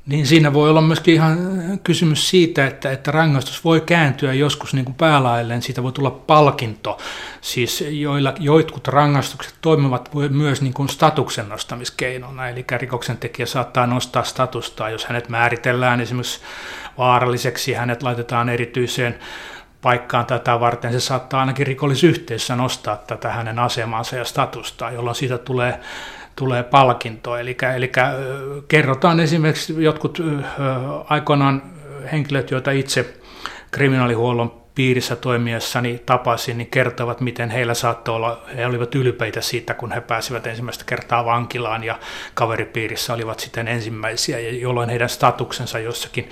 Niin 0.05 0.27
siinä 0.27 0.53
voi 0.53 0.69
olla 0.69 0.81
myöskin 0.81 1.13
ihan 1.13 1.37
kysymys 1.83 2.29
siitä, 2.29 2.67
että, 2.67 2.91
että 2.91 3.11
rangaistus 3.11 3.63
voi 3.63 3.81
kääntyä 3.81 4.33
joskus 4.33 4.73
niin 4.73 4.85
kuin 4.85 4.95
päälailleen, 4.95 5.61
siitä 5.61 5.83
voi 5.83 5.91
tulla 5.91 6.11
palkinto. 6.11 6.97
Siis 7.41 7.83
joilla, 7.89 8.33
joitkut 8.39 8.87
rangaistukset 8.87 9.55
toimivat 9.61 10.09
myös 10.29 10.61
niin 10.61 10.73
kuin 10.73 10.89
statuksen 10.89 11.49
nostamiskeinona, 11.49 12.49
eli 12.49 12.65
rikoksen 12.77 13.17
tekijä 13.17 13.45
saattaa 13.45 13.87
nostaa 13.87 14.23
statusta, 14.23 14.89
jos 14.89 15.05
hänet 15.05 15.29
määritellään 15.29 16.01
esimerkiksi 16.01 16.39
vaaralliseksi, 16.97 17.73
hänet 17.73 18.03
laitetaan 18.03 18.49
erityiseen 18.49 19.19
paikkaan 19.81 20.25
tätä 20.25 20.59
varten, 20.59 20.91
se 20.91 20.99
saattaa 20.99 21.39
ainakin 21.39 21.67
rikollisyhteisössä 21.67 22.55
nostaa 22.55 22.95
tätä 22.95 23.29
hänen 23.29 23.59
asemansa 23.59 24.15
ja 24.15 24.25
statusta, 24.25 24.91
jolloin 24.91 25.15
siitä 25.15 25.37
tulee 25.37 25.79
tulee 26.35 26.63
palkinto. 26.63 27.37
Eli, 27.37 27.57
eli 27.75 27.91
kerrotaan 28.67 29.19
esimerkiksi 29.19 29.83
jotkut 29.83 30.17
aikoinaan 31.09 31.63
henkilöt, 32.11 32.51
joita 32.51 32.71
itse 32.71 33.13
kriminaalihuollon 33.71 34.61
piirissä 34.75 35.15
toimiessani 35.15 36.01
tapasin, 36.05 36.57
niin 36.57 36.69
kertovat, 36.69 37.21
miten 37.21 37.49
heillä 37.49 37.73
saattoi 37.73 38.15
olla, 38.15 38.41
he 38.57 38.65
olivat 38.65 38.95
ylpeitä 38.95 39.41
siitä, 39.41 39.73
kun 39.73 39.91
he 39.91 40.01
pääsivät 40.01 40.47
ensimmäistä 40.47 40.83
kertaa 40.87 41.25
vankilaan 41.25 41.83
ja 41.83 41.99
kaveripiirissä 42.33 43.13
olivat 43.13 43.39
sitten 43.39 43.67
ensimmäisiä, 43.67 44.39
jolloin 44.39 44.89
heidän 44.89 45.09
statuksensa 45.09 45.79
jossakin 45.79 46.29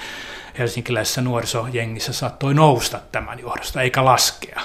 helsinkiläisessä 0.57 1.21
nuorisojengissä 1.21 2.13
saattoi 2.13 2.53
nousta 2.53 2.99
tämän 3.11 3.39
johdosta, 3.39 3.81
eikä 3.81 4.05
laskea. 4.05 4.61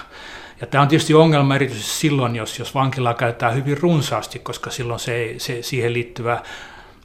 Ja 0.65 0.69
tämä 0.69 0.83
on 0.83 0.89
tietysti 0.89 1.15
ongelma 1.15 1.55
erityisesti 1.55 1.93
silloin, 1.93 2.37
jos, 2.37 2.59
jos 2.59 2.75
vankilaa 2.75 3.15
käytetään 3.15 3.55
hyvin 3.55 3.79
runsaasti, 3.79 4.39
koska 4.39 4.71
silloin 4.71 5.01
se, 5.01 5.35
se 5.39 5.63
siihen 5.63 5.93
liittyvä 5.93 6.43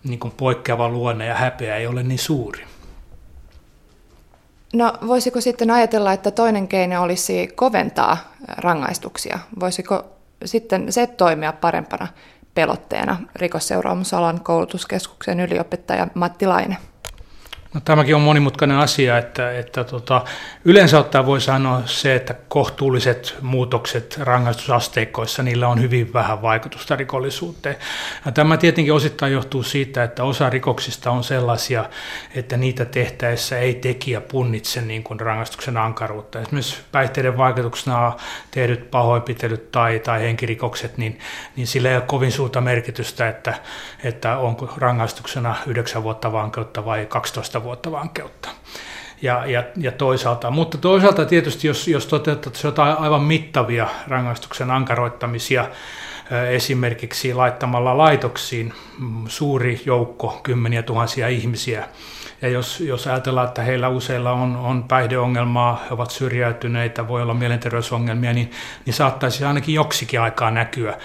niin 0.03 0.19
kuin 0.19 0.33
poikkeava 0.37 0.89
luonne 0.89 1.25
ja 1.25 1.35
häpeä 1.35 1.75
ei 1.75 1.87
ole 1.87 2.03
niin 2.03 2.19
suuri. 2.19 2.63
No 4.73 4.93
voisiko 5.07 5.41
sitten 5.41 5.71
ajatella, 5.71 6.13
että 6.13 6.31
toinen 6.31 6.67
keino 6.67 7.01
olisi 7.03 7.47
koventaa 7.55 8.17
rangaistuksia? 8.57 9.39
Voisiko 9.59 10.05
sitten 10.45 10.91
se 10.91 11.07
toimia 11.07 11.53
parempana 11.53 12.07
pelotteena 12.55 13.17
rikosseuraamusalan 13.35 14.39
koulutuskeskuksen 14.39 15.39
yliopettaja 15.39 16.07
Matti 16.13 16.47
Laine? 16.47 16.77
No, 17.73 17.81
tämäkin 17.85 18.15
on 18.15 18.21
monimutkainen 18.21 18.77
asia, 18.77 19.17
että, 19.17 19.51
että 19.51 19.83
tota, 19.83 20.23
yleensä 20.65 20.99
ottaen 20.99 21.25
voi 21.25 21.41
sanoa 21.41 21.81
se, 21.85 22.15
että 22.15 22.35
kohtuulliset 22.47 23.35
muutokset 23.41 24.17
rangaistusasteikkoissa, 24.19 25.43
niillä 25.43 25.67
on 25.67 25.81
hyvin 25.81 26.13
vähän 26.13 26.41
vaikutusta 26.41 26.95
rikollisuuteen. 26.95 27.75
Ja 28.25 28.31
tämä 28.31 28.57
tietenkin 28.57 28.93
osittain 28.93 29.33
johtuu 29.33 29.63
siitä, 29.63 30.03
että 30.03 30.23
osa 30.23 30.49
rikoksista 30.49 31.11
on 31.11 31.23
sellaisia, 31.23 31.85
että 32.35 32.57
niitä 32.57 32.85
tehtäessä 32.85 33.59
ei 33.59 33.73
tekijä 33.73 34.21
punnitse 34.21 34.81
niin 34.81 35.03
kuin 35.03 35.19
rangaistuksen 35.19 35.77
ankaruutta. 35.77 36.39
Esimerkiksi 36.39 36.77
päihteiden 36.91 37.37
vaikutuksena 37.37 38.13
tehdyt 38.51 38.91
pahoinpitelyt 38.91 39.71
tai, 39.71 39.99
tai 39.99 40.21
henkirikokset, 40.21 40.97
niin, 40.97 41.19
niin 41.55 41.67
sillä 41.67 41.89
ei 41.89 41.95
ole 41.95 42.03
kovin 42.07 42.31
suurta 42.31 42.61
merkitystä, 42.61 43.29
että, 43.29 43.53
että 44.03 44.37
onko 44.37 44.73
rangaistuksena 44.77 45.55
9 45.67 46.03
vuotta 46.03 46.31
vankeutta 46.31 46.85
vai 46.85 47.05
12 47.05 47.58
15 47.59 47.63
vuotta 47.63 47.91
vankeutta. 47.91 48.49
Ja, 49.21 49.45
ja, 49.45 49.63
ja 49.77 49.91
toisaalta, 49.91 50.51
mutta 50.51 50.77
toisaalta 50.77 51.25
tietysti, 51.25 51.67
jos, 51.67 51.87
jos 51.87 52.05
toteutettaisiin 52.05 52.69
jotain 52.69 52.97
aivan 52.97 53.23
mittavia 53.23 53.87
rangaistuksen 54.07 54.71
ankaroittamisia, 54.71 55.69
esimerkiksi 56.51 57.33
laittamalla 57.33 57.97
laitoksiin 57.97 58.73
mm, 58.99 59.23
suuri 59.27 59.81
joukko, 59.85 60.39
kymmeniä 60.43 60.83
tuhansia 60.83 61.27
ihmisiä, 61.27 61.87
ja 62.41 62.49
jos, 62.49 62.79
jos 62.79 63.07
ajatellaan, 63.07 63.47
että 63.47 63.61
heillä 63.61 63.89
useilla 63.89 64.31
on, 64.31 64.55
on 64.55 64.83
päihdeongelmaa, 64.83 65.83
he 65.89 65.93
ovat 65.93 66.11
syrjäytyneitä, 66.11 67.07
voi 67.07 67.21
olla 67.21 67.33
mielenterveysongelmia, 67.33 68.33
niin, 68.33 68.51
niin 68.85 68.93
saattaisi 68.93 69.45
ainakin 69.45 69.75
joksikin 69.75 70.21
aikaa 70.21 70.51
näkyä, 70.51 70.97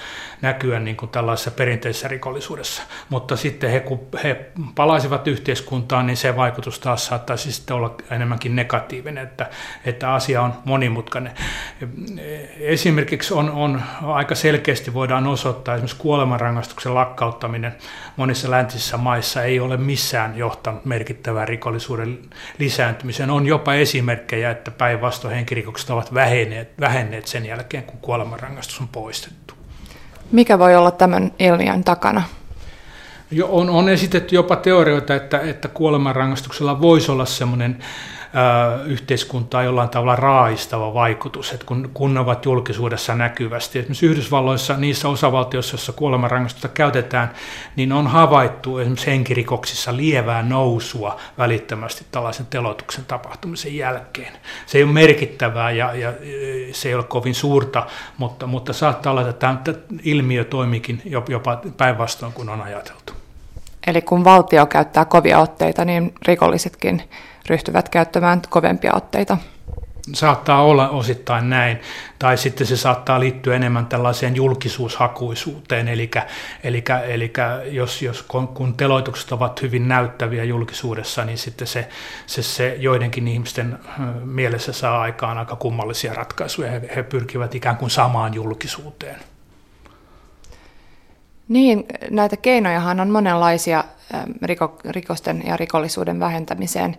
näkyä 0.43 0.81
niin 0.81 0.97
kuin 0.97 1.11
tällaisessa 1.11 1.51
perinteisessä 1.51 2.09
rikollisuudessa. 2.09 2.83
Mutta 3.09 3.37
sitten 3.37 3.71
he, 3.71 3.81
kun 3.81 4.01
he 4.25 4.47
palaisivat 4.75 5.29
yhteiskuntaan, 5.29 6.07
niin 6.07 6.17
se 6.17 6.37
vaikutus 6.37 6.79
taas 6.79 7.07
saattaisi 7.07 7.53
sitten 7.53 7.77
olla 7.77 7.95
enemmänkin 8.11 8.57
negatiivinen, 8.57 9.25
että, 9.25 9.51
että 9.85 10.15
asia 10.15 10.43
on 10.43 10.55
monimutkainen. 10.65 11.33
Esimerkiksi 12.59 13.35
on, 13.35 13.51
on 13.51 13.83
aika 14.03 14.35
selkeästi 14.35 14.95
voidaan 14.95 15.27
osoittaa 15.27 15.75
esimerkiksi 15.75 15.97
kuolemanrangaistuksen 15.97 16.95
lakkauttaminen 16.95 17.75
monissa 18.17 18.51
läntisissä 18.51 18.97
maissa 18.97 19.43
ei 19.43 19.61
ole 19.61 19.77
missään 19.77 20.39
johtanut 20.39 20.85
merkittävään 21.25 21.49
rikollisuuden 21.49 22.19
lisääntymiseen. 22.59 23.31
On 23.31 23.47
jopa 23.47 23.75
esimerkkejä, 23.75 24.51
että 24.51 24.71
päinvastoin 24.71 25.35
henkirikokset 25.35 25.91
ovat 25.91 26.15
vähenneet, 26.15 26.69
vähenneet 26.81 27.27
sen 27.27 27.47
jälkeen, 27.47 27.83
kun 27.83 27.99
kuolemanrangaistus 28.01 28.81
on 28.81 28.89
poistettu. 28.89 29.55
Mikä 30.33 30.59
voi 30.59 30.77
olla 30.77 30.91
tämän 30.91 31.33
ilmiön 31.39 31.85
takana? 31.85 32.23
Jo, 33.31 33.49
on, 33.51 33.71
on 33.71 33.89
esitetty 33.89 34.35
jopa 34.35 34.57
teorioita, 34.57 35.15
että, 35.15 35.41
että 35.41 35.69
kuolemanrangaistuksella 35.69 36.81
voisi 36.81 37.11
olla 37.11 37.27
semmoinen 37.27 37.79
yhteiskuntaa 38.87 39.63
jollain 39.63 39.89
tavalla 39.89 40.17
raa'istava 40.17 40.95
vaikutus, 40.95 41.53
että 41.53 41.67
kun, 41.67 41.91
kun 41.95 42.15
ne 42.15 42.21
ovat 42.21 42.45
julkisuudessa 42.45 43.15
näkyvästi. 43.15 43.79
Esimerkiksi 43.79 44.07
Yhdysvalloissa, 44.07 44.77
niissä 44.77 45.09
osavaltioissa, 45.09 45.75
joissa 45.75 45.93
kuolemanrangaistusta 45.93 46.69
käytetään, 46.69 47.31
niin 47.77 47.93
on 47.93 48.07
havaittu 48.07 48.79
esimerkiksi 48.79 49.07
henkirikoksissa 49.07 49.97
lievää 49.97 50.43
nousua 50.43 51.21
välittömästi 51.39 52.07
tällaisen 52.11 52.47
telotuksen 52.47 53.05
tapahtumisen 53.05 53.77
jälkeen. 53.77 54.33
Se 54.67 54.79
ei 54.79 54.85
ole 54.85 54.93
merkittävää 54.93 55.71
ja, 55.71 55.95
ja 55.95 56.13
se 56.73 56.89
ei 56.89 56.95
ole 56.95 57.05
kovin 57.05 57.35
suurta, 57.35 57.87
mutta, 58.19 58.47
mutta 58.47 58.73
saattaa 58.73 59.11
olla, 59.11 59.29
että 59.29 59.33
tämä 59.33 59.59
ilmiö 60.03 60.45
toimikin 60.45 61.03
jopa 61.29 61.61
päinvastoin 61.77 62.33
kuin 62.33 62.49
on 62.49 62.63
ajateltu. 62.63 63.24
Eli 63.87 64.03
kun 64.03 64.25
valtio 64.25 64.67
käyttää 64.67 65.05
kovia 65.05 65.39
otteita, 65.39 65.85
niin 65.85 66.15
rikollisetkin 66.27 67.03
ryhtyvät 67.49 67.89
käyttämään 67.89 68.43
kovempia 68.51 68.93
otteita. 68.95 69.39
Saattaa 70.13 70.63
olla 70.63 70.89
osittain 70.89 71.51
näin, 71.51 71.81
tai 72.19 72.37
sitten 72.37 72.67
se 72.67 72.77
saattaa 72.77 73.21
liittyä 73.21 73.57
enemmän 73.57 73.87
tällaiseen 73.87 74.37
julkisuushakuisuuteen, 74.37 75.89
eli, 75.89 76.11
eli, 76.65 76.85
eli 77.09 77.33
jos, 77.71 78.03
jos 78.03 78.23
kun 78.55 78.75
teloitukset 78.77 79.33
ovat 79.33 79.63
hyvin 79.63 79.89
näyttäviä 79.89 80.45
julkisuudessa, 80.45 81.25
niin 81.25 81.39
sitten 81.39 81.67
se, 81.67 81.89
se, 82.27 82.43
se 82.43 82.77
joidenkin 82.79 83.29
ihmisten 83.29 83.79
mielessä 84.25 84.73
saa 84.73 85.01
aikaan 85.01 85.39
aika 85.39 85.57
kummallisia 85.57 86.15
ratkaisuja, 86.15 86.71
he, 86.71 86.91
he 86.97 87.03
pyrkivät 87.03 87.55
ikään 87.55 87.77
kuin 87.77 87.91
samaan 87.91 88.35
julkisuuteen. 88.35 89.34
Niin, 91.49 91.87
näitä 92.11 92.37
keinojahan 92.37 93.01
on 93.01 93.11
monenlaisia 93.11 93.85
rikosten 94.91 95.43
ja 95.47 95.57
rikollisuuden 95.57 96.21
vähentämiseen. 96.21 96.97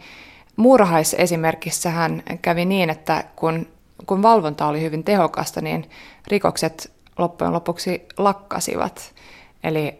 Muurahaisesimerkissähän 0.55 2.23
kävi 2.41 2.65
niin, 2.65 2.89
että 2.89 3.23
kun, 3.35 3.67
kun 4.05 4.21
valvonta 4.21 4.67
oli 4.67 4.81
hyvin 4.81 5.03
tehokasta, 5.03 5.61
niin 5.61 5.89
rikokset 6.27 6.91
loppujen 7.17 7.53
lopuksi 7.53 8.05
lakkasivat. 8.17 9.13
Eli 9.63 9.99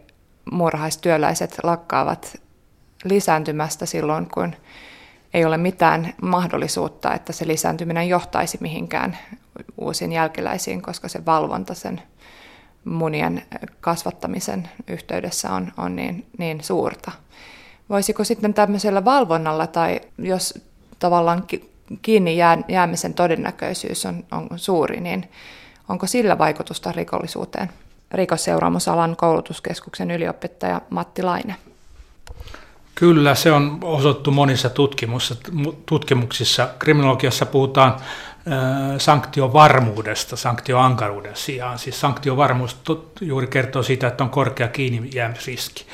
muurahaistyöläiset 0.52 1.56
lakkaavat 1.62 2.40
lisääntymästä 3.04 3.86
silloin, 3.86 4.26
kun 4.34 4.54
ei 5.34 5.44
ole 5.44 5.56
mitään 5.56 6.14
mahdollisuutta, 6.22 7.14
että 7.14 7.32
se 7.32 7.46
lisääntyminen 7.46 8.08
johtaisi 8.08 8.58
mihinkään 8.60 9.18
uusiin 9.78 10.12
jälkeläisiin, 10.12 10.82
koska 10.82 11.08
se 11.08 11.24
valvonta 11.24 11.74
sen 11.74 12.02
munien 12.86 13.42
kasvattamisen 13.80 14.68
yhteydessä 14.88 15.52
on, 15.52 15.72
on 15.76 15.96
niin, 15.96 16.26
niin 16.38 16.64
suurta. 16.64 17.12
Voisiko 17.88 18.24
sitten 18.24 18.54
tämmöisellä 18.54 19.04
valvonnalla 19.04 19.66
tai 19.66 20.00
jos 20.18 20.54
tavallaan 20.98 21.44
kiinni 22.02 22.36
jää, 22.36 22.58
jäämisen 22.68 23.14
todennäköisyys 23.14 24.06
on, 24.06 24.24
on 24.32 24.48
suuri, 24.56 25.00
niin 25.00 25.28
onko 25.88 26.06
sillä 26.06 26.38
vaikutusta 26.38 26.92
rikollisuuteen? 26.92 27.70
Rikosseuraamusalan 28.12 29.16
koulutuskeskuksen 29.16 30.10
yliopettaja 30.10 30.80
Matti 30.90 31.22
Laine. 31.22 31.56
Kyllä, 32.94 33.34
se 33.34 33.52
on 33.52 33.78
osoittu 33.82 34.30
monissa 34.30 34.70
tutkimuksissa. 35.86 36.68
Kriminologiassa 36.78 37.46
puhutaan 37.46 37.96
sanktiovarmuudesta 38.98 40.36
sanktioankaruuden 40.36 41.36
sijaan. 41.36 41.78
Siis 41.78 42.00
sanktiovarmuus 42.00 42.76
juuri 43.20 43.46
kertoo 43.46 43.82
siitä, 43.82 44.06
että 44.06 44.24
on 44.24 44.30
korkea 44.30 44.68
kiinni 44.68 45.10
jäämisriski. 45.14 45.86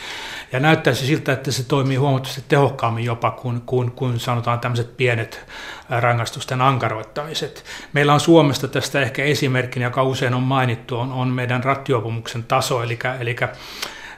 Ja 0.53 0.61
näyttäisi 0.61 1.07
siltä, 1.07 1.33
että 1.33 1.53
se 1.53 1.63
toimii 1.63 1.97
huomattavasti 1.97 2.45
tehokkaammin 2.49 3.05
jopa 3.05 3.31
kuin, 3.31 3.61
kuin, 3.61 3.91
kuin 3.91 4.21
sanotaan 4.21 4.61
tämmöiset 4.61 4.97
pienet 4.97 5.45
rangaistusten 5.91 6.61
ankaroittamiset. 6.61 7.65
Meillä 7.93 8.15
on 8.15 8.21
Suomesta 8.21 8.69
tästä 8.69 9.01
ehkä 9.01 9.25
esimerkkinä, 9.25 9.87
joka 9.87 10.03
usein 10.03 10.35
on 10.35 10.43
mainittu, 10.43 10.99
on, 10.99 11.13
on 11.13 11.29
meidän 11.29 11.65
rattiopumuksen 11.65 12.45
taso, 12.45 12.83
eli, 12.83 12.99
eli 13.21 13.37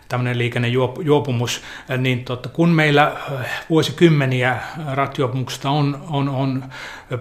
tämmöinen 0.09 0.39
liikennejuopumus, 0.39 1.63
niin 1.99 2.25
totta, 2.25 2.49
kun 2.49 2.69
meillä 2.69 3.03
äh, 3.03 3.63
vuosikymmeniä 3.71 4.59
rattijuopumuksesta 4.93 5.71
on, 5.71 6.05
on, 6.11 6.29
on 6.29 6.65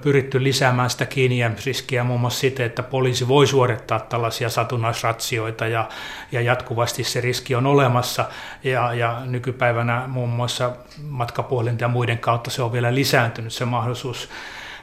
pyritty 0.02 0.44
lisäämään 0.44 0.90
sitä 0.90 1.06
kiinnijäämisriskiä 1.06 2.04
muun 2.04 2.20
muassa 2.20 2.40
siten, 2.40 2.66
että 2.66 2.84
poliisi 2.84 3.28
voi 3.28 3.48
suorittaa 3.48 4.00
tällaisia 4.00 4.50
satunnaisratsioita 4.50 5.68
ja, 5.68 5.90
ja 6.32 6.42
jatkuvasti 6.42 7.04
se 7.04 7.22
riski 7.22 7.56
on 7.56 7.66
olemassa. 7.66 8.26
Ja, 8.64 8.94
ja 8.94 9.22
nykypäivänä 9.26 10.04
muun 10.08 10.30
muassa 10.30 10.72
matkapuhelinta 11.10 11.84
ja 11.84 11.88
muiden 11.88 12.20
kautta 12.20 12.50
se 12.50 12.62
on 12.62 12.74
vielä 12.74 12.96
lisääntynyt 12.96 13.54
se 13.54 13.66
mahdollisuus 13.66 14.30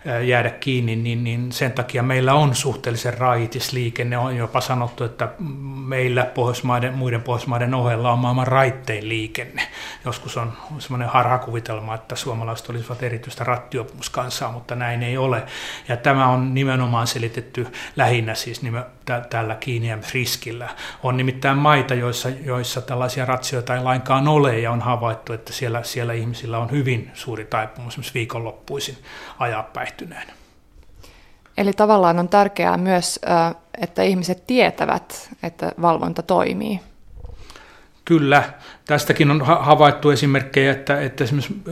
jäädä 0.04 0.50
kiinni, 0.50 0.96
niin, 0.96 1.24
niin 1.24 1.52
sen 1.52 1.72
takia 1.72 2.02
meillä 2.02 2.34
on 2.34 2.54
suhteellisen 2.54 3.18
raitis 3.18 3.72
liikenne. 3.72 4.18
On 4.18 4.36
jopa 4.36 4.60
sanottu, 4.60 5.04
että 5.04 5.28
meillä 5.86 6.24
Pohjoismaiden, 6.24 6.94
muiden 6.94 7.22
Pohjoismaiden 7.22 7.74
ohella 7.74 8.12
on 8.12 8.18
maailman 8.18 8.46
raittein 8.46 9.08
liikenne. 9.08 9.62
Joskus 10.04 10.36
on 10.36 10.52
semmoinen 10.78 11.08
harhakuvitelma, 11.08 11.94
että 11.94 12.16
suomalaiset 12.16 12.70
olisivat 12.70 13.02
erityistä 13.02 13.44
rattiopumuskansaa, 13.44 14.52
mutta 14.52 14.74
näin 14.74 15.02
ei 15.02 15.16
ole. 15.16 15.42
Ja 15.88 15.96
tämä 15.96 16.28
on 16.28 16.54
nimenomaan 16.54 17.06
selitetty 17.06 17.66
lähinnä 17.96 18.34
siis 18.34 18.62
nimen, 18.62 18.84
tällä 19.30 19.54
kiinnijäämisriskillä. 19.54 20.68
On 21.02 21.16
nimittäin 21.16 21.58
maita, 21.58 21.94
joissa, 21.94 22.28
joissa 22.28 22.80
tällaisia 22.80 23.24
ratsioita 23.24 23.74
ei 23.74 23.82
lainkaan 23.82 24.28
ole 24.28 24.58
ja 24.58 24.70
on 24.70 24.80
havaittu, 24.80 25.32
että 25.32 25.52
siellä, 25.52 25.82
siellä 25.82 26.12
ihmisillä 26.12 26.58
on 26.58 26.70
hyvin 26.70 27.10
suuri 27.14 27.44
taipumus 27.44 27.92
esimerkiksi 27.92 28.14
viikonloppuisin 28.14 28.98
ajaa 29.38 29.62
päihtyneenä. 29.62 30.32
Eli 31.58 31.72
tavallaan 31.72 32.18
on 32.18 32.28
tärkeää 32.28 32.76
myös, 32.76 33.20
että 33.80 34.02
ihmiset 34.02 34.46
tietävät, 34.46 35.30
että 35.42 35.72
valvonta 35.82 36.22
toimii. 36.22 36.80
Kyllä, 38.10 38.42
tästäkin 38.84 39.30
on 39.30 39.42
havaittu 39.42 40.10
esimerkkejä, 40.10 40.72
että, 40.72 41.00
että 41.00 41.24
esimerkiksi 41.24 41.62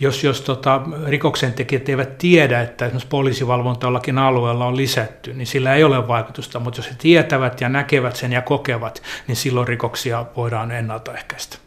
jos, 0.00 0.24
jos 0.24 0.40
tota, 0.40 0.82
rikoksentekijät 1.06 1.88
eivät 1.88 2.18
tiedä, 2.18 2.62
että 2.62 2.84
esimerkiksi 2.84 3.08
poliisivalvonta 3.08 3.86
jollakin 3.86 4.18
alueella 4.18 4.66
on 4.66 4.76
lisätty, 4.76 5.34
niin 5.34 5.46
sillä 5.46 5.74
ei 5.74 5.84
ole 5.84 6.08
vaikutusta, 6.08 6.60
mutta 6.60 6.78
jos 6.78 6.90
he 6.90 6.94
tietävät 6.98 7.60
ja 7.60 7.68
näkevät 7.68 8.16
sen 8.16 8.32
ja 8.32 8.42
kokevat, 8.42 9.02
niin 9.26 9.36
silloin 9.36 9.68
rikoksia 9.68 10.26
voidaan 10.36 10.70
ennaltaehkäistä. 10.70 11.58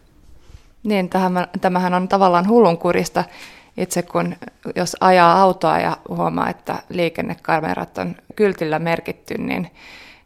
Niin, 0.84 1.10
tämähän 1.62 1.94
on 1.94 2.08
tavallaan 2.08 2.48
hullunkurista. 2.48 3.24
Itse 3.78 4.02
kun 4.02 4.36
jos 4.76 4.98
ajaa 5.00 5.42
autoa 5.42 5.80
ja 5.80 5.98
huomaa, 6.10 6.50
että 6.50 6.76
liikennekamerat 6.90 7.98
on 7.98 8.16
kyltillä 8.36 8.80
merkitty, 8.80 9.38
niin, 9.38 9.72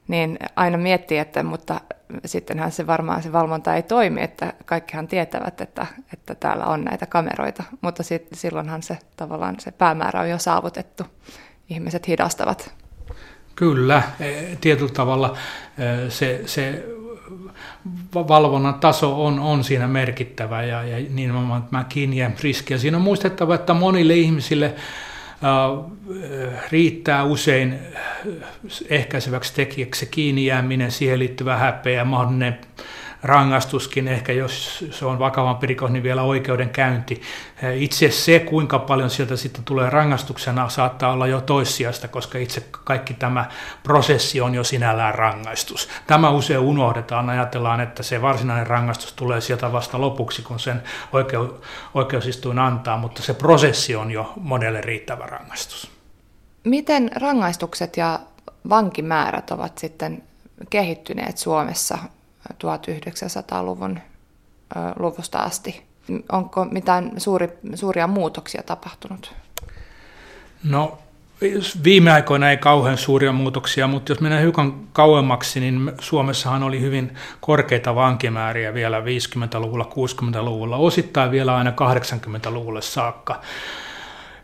niin 0.07 0.39
aina 0.55 0.77
miettii, 0.77 1.17
että 1.17 1.43
mutta 1.43 1.81
sittenhän 2.25 2.71
se 2.71 2.87
varmaan 2.87 3.23
se 3.23 3.31
valvonta 3.31 3.75
ei 3.75 3.83
toimi, 3.83 4.21
että 4.21 4.53
kaikkihan 4.65 5.07
tietävät, 5.07 5.61
että, 5.61 5.87
että 6.13 6.35
täällä 6.35 6.65
on 6.65 6.83
näitä 6.83 7.05
kameroita, 7.05 7.63
mutta 7.81 8.03
sit, 8.03 8.27
silloinhan 8.33 8.83
se 8.83 8.97
tavallaan 9.17 9.55
se 9.59 9.71
päämäärä 9.71 10.21
on 10.21 10.29
jo 10.29 10.39
saavutettu. 10.39 11.03
Ihmiset 11.69 12.07
hidastavat. 12.07 12.73
Kyllä, 13.55 14.03
e, 14.19 14.55
tietyllä 14.61 14.91
tavalla 14.93 15.37
e, 15.77 16.09
se, 16.09 16.41
se 16.45 16.85
valvonnan 18.13 18.73
taso 18.73 19.25
on, 19.25 19.39
on 19.39 19.63
siinä 19.63 19.87
merkittävä 19.87 20.63
ja, 20.63 20.83
ja 20.83 20.97
kiinni 21.89 22.17
riski. 22.41 22.73
Ja 22.73 22.79
siinä 22.79 22.97
on 22.97 23.03
muistettava, 23.03 23.55
että 23.55 23.73
monille 23.73 24.13
ihmisille 24.13 24.75
riittää 26.71 27.23
usein 27.23 27.79
ehkäiseväksi 28.89 29.55
tekijäksi 29.55 30.05
kiinni 30.05 30.45
jääminen, 30.45 30.91
siihen 30.91 31.19
liittyvä 31.19 31.57
häpeä 31.57 32.05
mahdollinen 32.05 32.59
rangaistuskin, 33.23 34.07
ehkä 34.07 34.33
jos 34.33 34.85
se 34.91 35.05
on 35.05 35.19
vakavampi 35.19 35.67
rikos, 35.67 35.91
niin 35.91 36.03
vielä 36.03 36.21
oikeudenkäynti. 36.21 37.21
Itse 37.75 38.11
se, 38.11 38.39
kuinka 38.39 38.79
paljon 38.79 39.09
sieltä 39.09 39.35
sitten 39.35 39.63
tulee 39.63 39.89
rangaistuksena, 39.89 40.69
saattaa 40.69 41.11
olla 41.11 41.27
jo 41.27 41.41
toissijasta, 41.41 42.07
koska 42.07 42.37
itse 42.37 42.63
kaikki 42.83 43.13
tämä 43.13 43.45
prosessi 43.83 44.41
on 44.41 44.55
jo 44.55 44.63
sinällään 44.63 45.15
rangaistus. 45.15 45.89
Tämä 46.07 46.29
usein 46.29 46.59
unohdetaan, 46.59 47.29
ajatellaan, 47.29 47.81
että 47.81 48.03
se 48.03 48.21
varsinainen 48.21 48.67
rangaistus 48.67 49.13
tulee 49.13 49.41
sieltä 49.41 49.71
vasta 49.71 50.01
lopuksi, 50.01 50.41
kun 50.41 50.59
sen 50.59 50.83
oikeu, 51.13 51.61
oikeusistuin 51.93 52.59
antaa, 52.59 52.97
mutta 52.97 53.21
se 53.21 53.33
prosessi 53.33 53.95
on 53.95 54.11
jo 54.11 54.33
monelle 54.35 54.81
riittävä 54.81 55.25
rangaistus. 55.25 55.91
Miten 56.63 57.11
rangaistukset 57.15 57.97
ja 57.97 58.19
vankimäärät 58.69 59.51
ovat 59.51 59.77
sitten 59.77 60.23
kehittyneet 60.69 61.37
Suomessa 61.37 61.97
1900-luvun 62.53 63.99
luvusta 64.99 65.39
asti. 65.39 65.83
Onko 66.31 66.65
mitään 66.65 67.11
suuri, 67.17 67.49
suuria 67.75 68.07
muutoksia 68.07 68.63
tapahtunut? 68.63 69.33
No 70.63 70.97
viime 71.83 72.11
aikoina 72.11 72.49
ei 72.49 72.57
kauhean 72.57 72.97
suuria 72.97 73.31
muutoksia, 73.31 73.87
mutta 73.87 74.11
jos 74.11 74.21
mennään 74.21 74.41
hiukan 74.41 74.73
kauemmaksi, 74.93 75.59
niin 75.59 75.91
Suomessahan 75.99 76.63
oli 76.63 76.81
hyvin 76.81 77.17
korkeita 77.41 77.95
vankimääriä 77.95 78.73
vielä 78.73 78.99
50-luvulla, 78.99 79.89
60-luvulla, 79.91 80.77
osittain 80.77 81.31
vielä 81.31 81.55
aina 81.55 81.71
80-luvulle 81.71 82.81
saakka. 82.81 83.41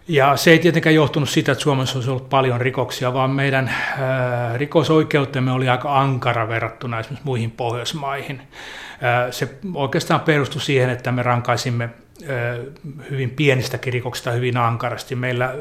Ja 0.08 0.38
se 0.38 0.52
ei 0.52 0.60
tietenkään 0.60 0.96
johtunut 0.96 1.30
siitä, 1.30 1.52
että 1.52 1.62
Suomessa 1.62 1.98
olisi 1.98 2.10
ollut 2.10 2.30
paljon 2.30 2.62
rikoksia, 2.62 3.14
vaan 3.14 3.30
meidän 3.30 3.68
ää, 4.00 4.58
rikosoikeutemme 4.58 5.52
oli 5.52 5.70
aika 5.70 6.00
ankara 6.00 6.48
verrattuna 6.48 7.00
esimerkiksi 7.00 7.26
muihin 7.26 7.52
Pohjoismaihin. 7.52 8.42
Ää, 9.02 9.32
se 9.32 9.56
oikeastaan 9.74 10.20
perustui 10.20 10.62
siihen, 10.62 10.90
että 10.90 11.12
me 11.12 11.24
rankaisimme 11.24 11.90
hyvin 13.10 13.30
pienistäkin 13.30 13.94
rikoksista 13.94 14.32
hyvin 14.32 14.58
ankarasti. 14.58 15.16
Meillä 15.16 15.56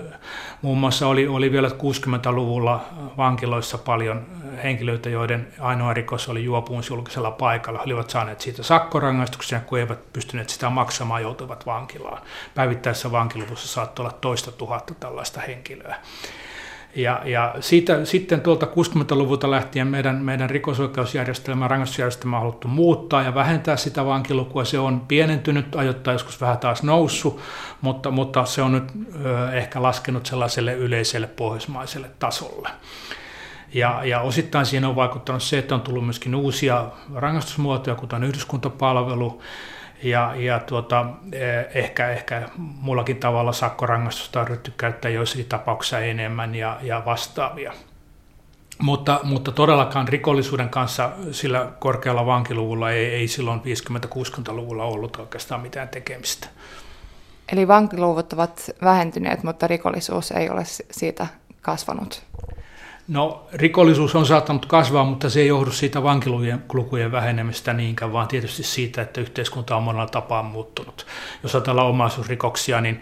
muun 0.62 0.78
muassa 0.78 1.06
oli, 1.06 1.28
oli 1.28 1.52
vielä 1.52 1.68
60-luvulla 1.68 2.84
vankiloissa 3.16 3.78
paljon 3.78 4.26
henkilöitä, 4.62 5.08
joiden 5.08 5.48
ainoa 5.60 5.94
rikos 5.94 6.28
oli 6.28 6.44
juopumus 6.44 6.88
julkisella 6.90 7.30
paikalla. 7.30 7.78
He 7.78 7.84
olivat 7.84 8.10
saaneet 8.10 8.40
siitä 8.40 8.62
sakkorangaistuksia, 8.62 9.60
kun 9.60 9.78
eivät 9.78 10.12
pystyneet 10.12 10.48
sitä 10.48 10.70
maksamaan, 10.70 11.22
joutuivat 11.22 11.66
vankilaan. 11.66 12.22
Päivittäisessä 12.54 13.12
vankiluvussa 13.12 13.68
saattoi 13.68 14.06
olla 14.06 14.18
toista 14.20 14.52
tuhatta 14.52 14.94
tällaista 14.94 15.40
henkilöä. 15.40 15.96
Ja, 16.96 17.20
ja 17.24 17.54
siitä, 17.60 18.04
sitten 18.04 18.40
tuolta 18.40 18.66
60-luvulta 18.66 19.50
lähtien 19.50 19.86
meidän, 19.86 20.16
meidän 20.16 20.50
rikosoikeusjärjestelmä, 20.50 21.68
rangaistusjärjestelmä 21.68 22.36
on 22.36 22.42
haluttu 22.42 22.68
muuttaa 22.68 23.22
ja 23.22 23.34
vähentää 23.34 23.76
sitä 23.76 24.04
vankilukua. 24.04 24.64
Se 24.64 24.78
on 24.78 25.00
pienentynyt, 25.00 25.76
ajoittain 25.76 26.14
joskus 26.14 26.40
vähän 26.40 26.58
taas 26.58 26.82
noussut, 26.82 27.40
mutta, 27.80 28.10
mutta 28.10 28.44
se 28.44 28.62
on 28.62 28.72
nyt 28.72 28.92
ö, 29.24 29.52
ehkä 29.52 29.82
laskenut 29.82 30.26
sellaiselle 30.26 30.72
yleiselle 30.72 31.26
pohjoismaiselle 31.26 32.10
tasolle. 32.18 32.68
Ja, 33.74 34.00
ja 34.04 34.20
osittain 34.20 34.66
siihen 34.66 34.84
on 34.84 34.96
vaikuttanut 34.96 35.42
se, 35.42 35.58
että 35.58 35.74
on 35.74 35.80
tullut 35.80 36.04
myöskin 36.04 36.34
uusia 36.34 36.86
rangaistusmuotoja, 37.14 37.96
kuten 37.96 38.24
yhdyskuntapalvelu, 38.24 39.42
ja, 40.02 40.34
ja 40.36 40.58
tuota, 40.58 41.06
eh, 41.32 41.66
ehkä, 41.74 42.08
ehkä 42.08 42.48
mullakin 42.56 43.16
tavalla 43.16 43.52
sakkorangaistusta 43.52 44.40
on 44.40 44.48
ryhty 44.48 44.72
käyttää 44.76 45.10
joissakin 45.10 45.46
tapauksissa 45.46 45.98
enemmän 45.98 46.54
ja, 46.54 46.78
ja 46.82 47.02
vastaavia. 47.04 47.72
Mutta, 48.78 49.20
mutta 49.22 49.52
todellakaan 49.52 50.08
rikollisuuden 50.08 50.68
kanssa 50.68 51.10
sillä 51.32 51.72
korkealla 51.78 52.26
vankiluvulla 52.26 52.90
ei, 52.90 53.06
ei 53.06 53.28
silloin 53.28 53.60
50-60-luvulla 53.60 54.84
ollut 54.84 55.16
oikeastaan 55.16 55.60
mitään 55.60 55.88
tekemistä. 55.88 56.48
Eli 57.52 57.68
vankiluvut 57.68 58.32
ovat 58.32 58.70
vähentyneet, 58.82 59.42
mutta 59.42 59.66
rikollisuus 59.66 60.30
ei 60.30 60.50
ole 60.50 60.62
siitä 60.90 61.26
kasvanut? 61.62 62.22
No 63.10 63.46
rikollisuus 63.52 64.14
on 64.14 64.26
saattanut 64.26 64.66
kasvaa, 64.66 65.04
mutta 65.04 65.30
se 65.30 65.40
ei 65.40 65.46
johdu 65.46 65.70
siitä 65.70 66.02
vankilukujen 66.02 67.12
vähenemistä 67.12 67.72
niinkään, 67.72 68.12
vaan 68.12 68.28
tietysti 68.28 68.62
siitä, 68.62 69.02
että 69.02 69.20
yhteiskunta 69.20 69.76
on 69.76 69.82
monella 69.82 70.06
tapaa 70.06 70.42
muuttunut. 70.42 71.06
Jos 71.42 71.54
ajatellaan 71.54 71.86
omaisuusrikoksia, 71.86 72.80
niin 72.80 73.00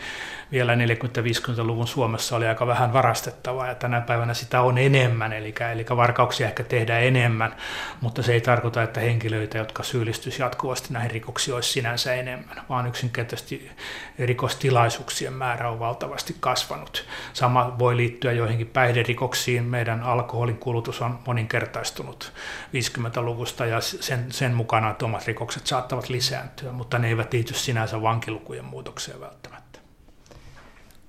vielä 0.52 0.74
40-50-luvun 0.74 1.88
Suomessa 1.88 2.36
oli 2.36 2.46
aika 2.46 2.66
vähän 2.66 2.92
varastettavaa 2.92 3.66
ja 3.66 3.74
tänä 3.74 4.00
päivänä 4.00 4.34
sitä 4.34 4.60
on 4.60 4.78
enemmän, 4.78 5.32
eli, 5.32 5.54
eli 5.72 5.86
varkauksia 5.96 6.46
ehkä 6.46 6.64
tehdään 6.64 7.02
enemmän, 7.02 7.56
mutta 8.00 8.22
se 8.22 8.32
ei 8.32 8.40
tarkoita, 8.40 8.82
että 8.82 9.00
henkilöitä, 9.00 9.58
jotka 9.58 9.82
syyllistyisivät 9.82 10.46
jatkuvasti 10.46 10.92
näihin 10.92 11.10
rikoksiin, 11.10 11.54
olisi 11.54 11.72
sinänsä 11.72 12.14
enemmän, 12.14 12.62
vaan 12.68 12.86
yksinkertaisesti 12.86 13.70
rikostilaisuuksien 14.18 15.32
määrä 15.32 15.70
on 15.70 15.78
valtavasti 15.78 16.36
kasvanut. 16.40 17.04
Sama 17.32 17.78
voi 17.78 17.96
liittyä 17.96 18.32
joihinkin 18.32 18.66
päihderikoksiin. 18.66 19.64
Meidän 19.64 20.02
alkoholin 20.02 20.58
kulutus 20.58 21.02
on 21.02 21.18
moninkertaistunut 21.26 22.32
50-luvusta 22.74 23.66
ja 23.66 23.80
sen, 23.80 24.32
sen 24.32 24.54
mukana, 24.54 24.94
omat 25.02 25.26
rikokset 25.26 25.66
saattavat 25.66 26.08
lisääntyä, 26.08 26.72
mutta 26.72 26.98
ne 26.98 27.08
eivät 27.08 27.32
liity 27.32 27.54
sinänsä 27.54 28.02
vankilukujen 28.02 28.64
muutokseen 28.64 29.20
välttämättä. 29.20 29.57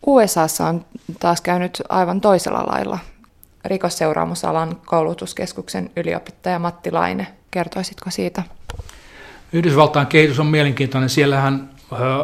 USAssa 0.05 0.67
on 0.67 0.85
taas 1.19 1.41
käynyt 1.41 1.81
aivan 1.89 2.21
toisella 2.21 2.63
lailla. 2.67 2.99
Rikosseuraamusalan 3.65 4.77
koulutuskeskuksen 4.85 5.91
yliopittaja 5.95 6.59
Matti 6.59 6.91
Laine. 6.91 7.27
Kertoisitko 7.51 8.09
siitä? 8.09 8.43
Yhdysvaltain 9.53 10.07
kehitys 10.07 10.39
on 10.39 10.47
mielenkiintoinen. 10.47 11.09
Siellähän 11.09 11.69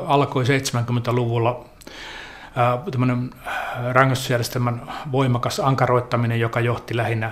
alkoi 0.07 0.43
70-luvulla 0.43 1.65
tämmöinen 2.91 3.29
rangaistusjärjestelmän 3.91 4.81
voimakas 5.11 5.59
ankaroittaminen, 5.59 6.39
joka 6.39 6.59
johti 6.59 6.97
lähinnä 6.97 7.31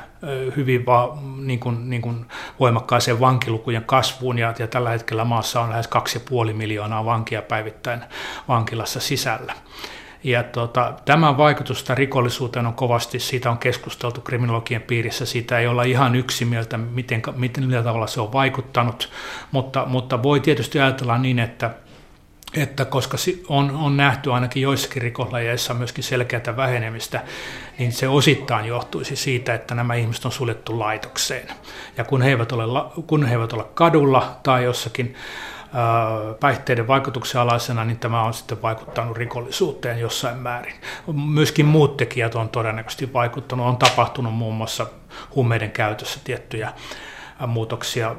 hyvin 0.56 0.86
va, 0.86 1.18
niin 1.38 1.60
kuin, 1.60 1.90
niin 1.90 2.02
kuin 2.02 2.26
voimakkaaseen 2.60 3.20
vankilukujen 3.20 3.84
kasvuun, 3.84 4.40
ja, 4.40 4.54
ja 4.60 4.68
tällä 4.68 4.90
hetkellä 4.90 5.24
maassa 5.24 5.62
on 5.62 5.70
lähes 5.70 5.90
2,5 6.48 6.54
miljoonaa 6.54 7.06
vankia 7.06 7.42
päivittäin 7.42 8.02
vankilassa 8.48 9.00
sisällä. 9.00 9.54
Ja 10.24 10.44
tota, 10.44 10.94
tämän 11.06 11.38
vaikutusta 11.38 11.96
rikollisuuteen 11.96 12.66
on 12.66 12.74
kovasti, 12.74 13.20
siitä 13.20 13.52
on 13.52 13.58
keskusteltu 13.58 14.22
kriminologian 14.22 14.82
piirissä, 14.82 15.26
siitä 15.26 15.60
ei 15.60 15.68
olla 15.68 15.84
ihan 15.84 16.16
yksimieltä, 16.16 16.78
miten, 16.78 17.22
miten 17.36 17.68
millä 17.68 17.84
tavalla 17.84 18.08
se 18.08 18.22
on 18.22 18.34
vaikuttanut, 18.34 19.10
mutta, 19.52 19.86
mutta 19.86 20.24
voi 20.24 20.40
tietysti 20.40 20.80
ajatella 20.80 21.18
niin, 21.18 21.40
että 21.40 21.72
että 22.54 22.86
koska 22.86 23.18
on, 23.50 23.72
on 23.72 23.98
nähty 23.98 24.32
ainakin 24.32 24.64
joissakin 24.64 25.02
rikoslajeissa 25.02 25.74
myöskin 25.74 26.04
selkeätä 26.04 26.56
vähenemistä, 26.56 27.24
niin 27.78 27.92
se 27.92 28.08
osittain 28.08 28.66
johtuisi 28.66 29.16
siitä, 29.16 29.54
että 29.54 29.76
nämä 29.76 29.96
ihmiset 29.96 30.26
on 30.26 30.32
suljettu 30.32 30.80
laitokseen. 30.80 31.48
Ja 31.98 32.04
kun 32.04 32.22
he 32.22 32.30
eivät 32.30 32.52
ole, 32.52 32.92
kun 33.08 33.26
he 33.26 33.36
eivät 33.36 33.54
ole 33.54 33.66
kadulla 33.74 34.40
tai 34.44 34.64
jossakin 34.64 35.16
päihteiden 36.40 36.88
vaikutuksen 36.88 37.42
alaisena, 37.42 37.86
niin 37.86 38.00
tämä 38.00 38.24
on 38.24 38.34
sitten 38.34 38.62
vaikuttanut 38.62 39.18
rikollisuuteen 39.18 40.00
jossain 40.00 40.38
määrin. 40.38 40.76
Myöskin 41.34 41.66
muut 41.66 41.98
tekijät 41.98 42.36
on 42.36 42.50
todennäköisesti 42.50 43.14
vaikuttanut. 43.14 43.68
On 43.68 43.78
tapahtunut 43.78 44.34
muun 44.34 44.56
muassa 44.56 44.88
huumeiden 45.36 45.72
käytössä 45.72 46.20
tiettyjä 46.24 46.74
muutoksia 47.48 48.16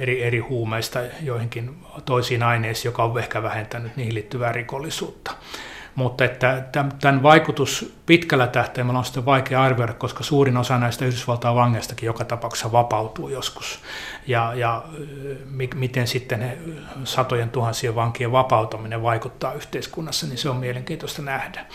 eri, 0.00 0.22
eri 0.22 0.38
huumeista 0.38 0.98
joihinkin 1.22 1.78
toisiin 2.04 2.42
aineisiin, 2.42 2.90
joka 2.90 3.04
on 3.04 3.18
ehkä 3.18 3.42
vähentänyt 3.42 3.96
niihin 3.96 4.14
liittyvää 4.14 4.52
rikollisuutta 4.52 5.32
mutta 5.96 6.24
että 6.24 6.64
tämän 7.00 7.22
vaikutus 7.22 7.94
pitkällä 8.06 8.46
tähtäimellä 8.46 8.98
on 8.98 9.04
sitten 9.04 9.24
vaikea 9.24 9.62
arvioida, 9.62 9.94
koska 9.94 10.24
suurin 10.24 10.56
osa 10.56 10.78
näistä 10.78 11.04
Yhdysvaltain 11.04 11.54
vangeistakin 11.54 12.06
joka 12.06 12.24
tapauksessa 12.24 12.72
vapautuu 12.72 13.28
joskus. 13.28 13.80
Ja, 14.26 14.54
ja 14.54 14.84
miten 15.74 16.06
sitten 16.06 16.40
he, 16.40 16.58
satojen 17.04 17.50
tuhansien 17.50 17.94
vankien 17.94 18.32
vapautuminen 18.32 19.02
vaikuttaa 19.02 19.52
yhteiskunnassa, 19.52 20.26
niin 20.26 20.38
se 20.38 20.48
on 20.48 20.56
mielenkiintoista 20.56 21.22
nähdä. 21.22 21.66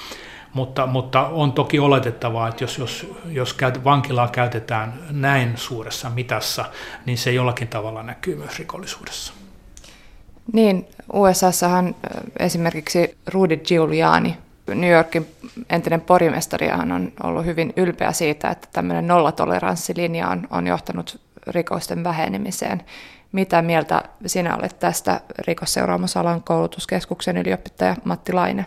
Mutta, 0.54 0.88
mutta 0.88 1.28
on 1.28 1.54
toki 1.54 1.80
oletettavaa, 1.80 2.48
että 2.48 2.64
jos, 2.64 2.78
jos, 2.78 3.14
jos 3.26 3.58
vankilaa 3.84 4.28
käytetään 4.28 4.94
näin 5.10 5.58
suuressa 5.58 6.10
mitassa, 6.10 6.66
niin 7.06 7.18
se 7.18 7.32
jollakin 7.32 7.68
tavalla 7.68 8.04
näkyy 8.04 8.36
myös 8.36 8.60
rikollisuudessa. 8.60 9.41
Niin, 10.54 10.88
USAssahan 11.14 11.96
esimerkiksi 12.40 13.18
Rudy 13.28 13.58
Giuliani, 13.58 14.38
New 14.68 14.92
Yorkin 14.92 15.28
entinen 15.70 16.02
porimestari, 16.02 16.72
on 16.72 17.12
ollut 17.24 17.46
hyvin 17.46 17.74
ylpeä 17.78 18.12
siitä, 18.12 18.50
että 18.50 18.68
tämmöinen 18.74 19.08
nollatoleranssilinja 19.08 20.28
on, 20.28 20.48
on 20.50 20.68
johtanut 20.68 21.22
rikosten 21.48 22.04
vähenemiseen. 22.04 22.82
Mitä 23.32 23.62
mieltä 23.62 24.04
sinä 24.26 24.56
olet 24.56 24.80
tästä 24.80 25.22
rikosseuraamusalan 25.48 26.44
koulutuskeskuksen 26.44 27.38
yliopittaja 27.38 27.96
Matti 28.04 28.34
Laine? 28.34 28.66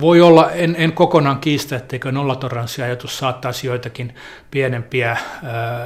Voi 0.00 0.20
olla, 0.20 0.50
en, 0.50 0.74
en 0.78 0.92
kokonaan 0.92 1.38
kiistä, 1.38 1.76
etteikö 1.76 2.12
nollatoleranssiajatus 2.12 3.18
saattaisi 3.18 3.66
joitakin 3.66 4.14
pienempiä, 4.50 5.16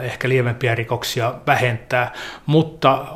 ehkä 0.02 0.28
lievempiä 0.28 0.74
rikoksia 0.74 1.35
vähentää, 1.46 2.12
mutta 2.46 3.07